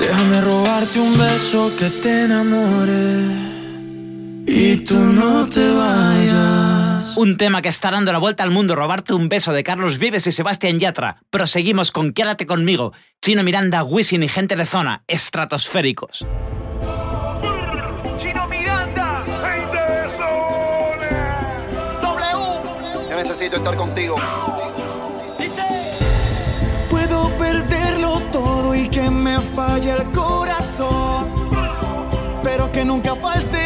Déjame 0.00 0.40
robarte 0.40 0.98
un 0.98 1.12
beso 1.18 1.70
que 1.78 1.90
te 1.90 2.24
enamore 2.24 3.26
y 4.46 4.76
tú 4.78 4.94
no 4.94 5.46
te 5.46 5.72
vayas. 5.72 7.18
Un 7.18 7.36
tema 7.36 7.60
que 7.60 7.68
está 7.68 7.90
dando 7.90 8.12
la 8.12 8.18
vuelta 8.18 8.44
al 8.44 8.50
mundo, 8.50 8.76
robarte 8.76 9.12
un 9.12 9.28
beso 9.28 9.52
de 9.52 9.62
Carlos 9.62 9.98
Vives 9.98 10.26
y 10.26 10.32
Sebastián 10.32 10.78
Yatra. 10.78 11.18
Proseguimos 11.28 11.90
con 11.90 12.14
Quédate 12.14 12.46
conmigo, 12.46 12.94
Chino 13.20 13.42
Miranda, 13.42 13.84
Wisin 13.84 14.22
y 14.22 14.28
gente 14.28 14.56
de 14.56 14.64
zona, 14.64 15.04
estratosféricos. 15.06 16.26
Chino 18.16 18.48
Miranda, 18.48 19.22
gente 19.42 19.76
de 19.76 20.10
zona. 20.16 22.00
W. 22.00 23.10
Yo 23.10 23.16
necesito 23.16 23.58
estar 23.58 23.76
contigo. 23.76 24.15
Me 29.38 29.42
falle 29.42 29.90
el 29.90 30.12
corazón, 30.12 31.26
pero 32.42 32.70
que 32.72 32.84
nunca 32.84 33.14
falte 33.16 33.65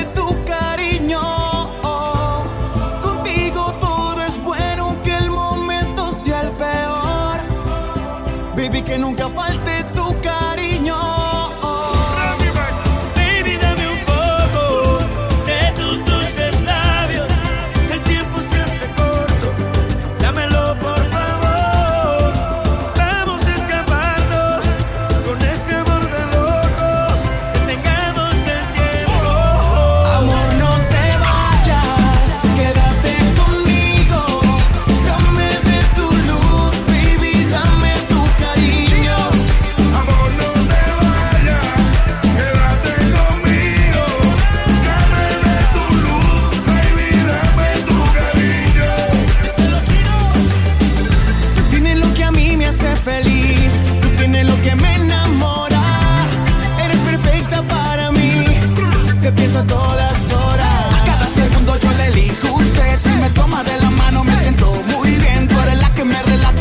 todas 59.80 60.18
horas. 60.32 60.78
A 60.96 61.00
cada 61.08 61.26
segundo 61.40 61.72
yo 61.78 61.90
le 61.98 62.06
elijo 62.12 62.48
usted. 62.54 62.98
Si 63.04 63.12
me 63.22 63.30
toma 63.30 63.62
de 63.64 63.76
la 63.84 63.90
mano 63.90 64.24
me 64.24 64.36
siento 64.42 64.66
muy 64.92 65.10
bien. 65.24 65.48
Tú 65.48 65.54
eres 65.64 65.78
la 65.84 65.90
que 65.96 66.04
me 66.04 66.20
relaja 66.22 66.59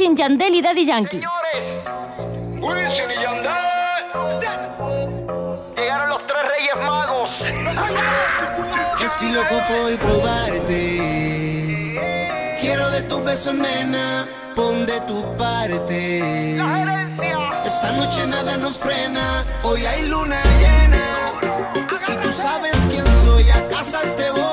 Wisin, 0.00 0.16
Yandel 0.16 0.54
y 0.54 0.62
Daddy 0.62 0.86
Yankee. 0.86 1.20
Señores, 1.20 1.66
Wisin 2.58 3.10
y 3.10 3.14
Yandel. 3.22 3.52
Llegaron 5.76 6.08
los 6.08 6.26
tres 6.26 6.42
reyes 6.48 6.74
magos. 6.76 7.44
Yo 8.98 9.08
sí 9.18 9.30
loco 9.30 9.60
por 9.68 9.98
probarte. 9.98 10.78
Quiero 12.58 12.88
de 12.92 13.02
tu 13.02 13.22
beso 13.22 13.52
nena. 13.52 14.26
Pon 14.56 14.86
de 14.86 14.98
tu 15.02 15.36
parte. 15.36 16.56
Esta 17.66 17.92
noche 17.92 18.26
nada 18.26 18.56
nos 18.56 18.78
frena. 18.78 19.44
Hoy 19.64 19.84
hay 19.84 20.08
luna 20.08 20.40
llena. 20.60 21.04
Y 22.08 22.16
tú 22.22 22.32
sabes 22.32 22.72
quién 22.88 23.04
soy. 23.22 23.50
A 23.50 23.68
casa 23.68 24.00
te 24.16 24.30
voy. 24.30 24.49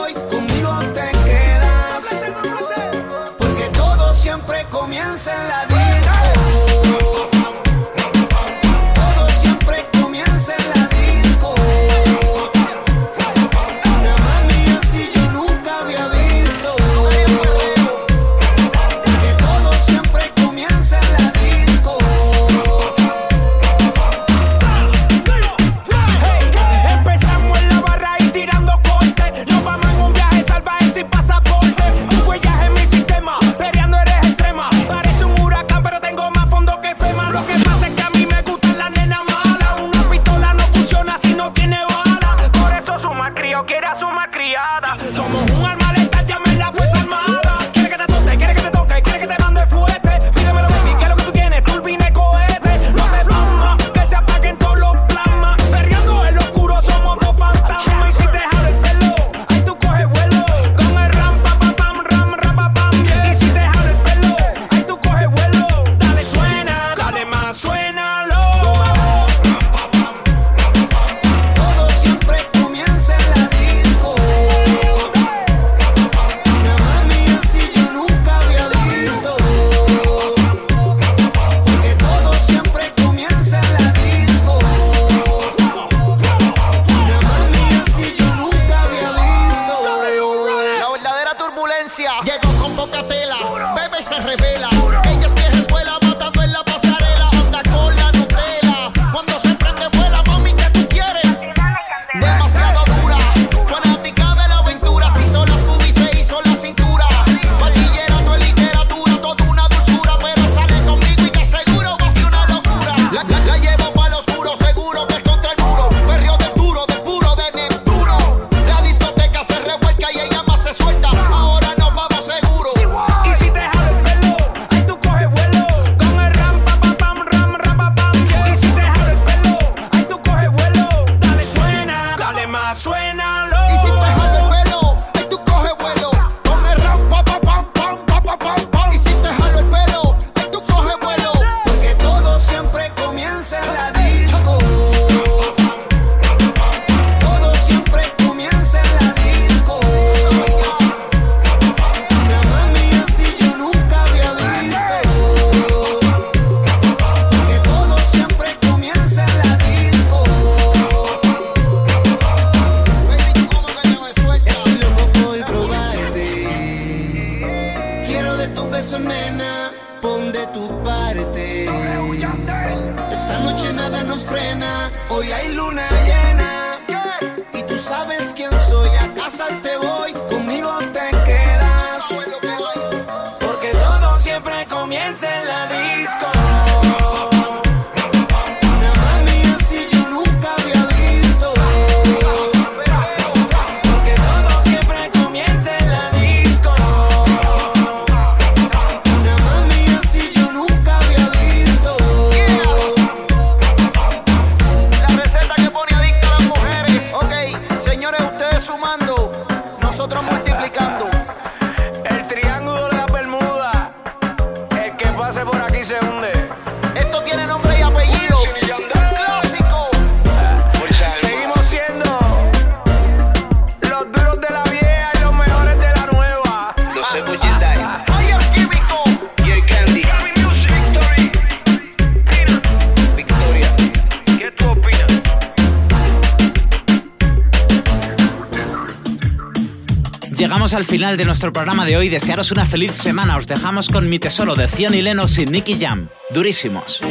final 241.07 241.17
de 241.17 241.25
nuestro 241.25 241.53
programa 241.53 241.85
de 241.85 241.95
hoy. 241.95 242.09
Desearos 242.09 242.51
una 242.51 242.65
feliz 242.65 242.91
semana. 242.91 243.38
Os 243.38 243.47
dejamos 243.47 243.88
con 243.88 244.09
mi 244.09 244.19
tesoro 244.19 244.55
de 244.55 244.67
Zion 244.67 244.93
y 244.93 245.01
Lennox 245.01 245.38
y 245.38 245.45
Nicky 245.45 245.77
Jam. 245.79 246.09
Durísimos. 246.31 247.01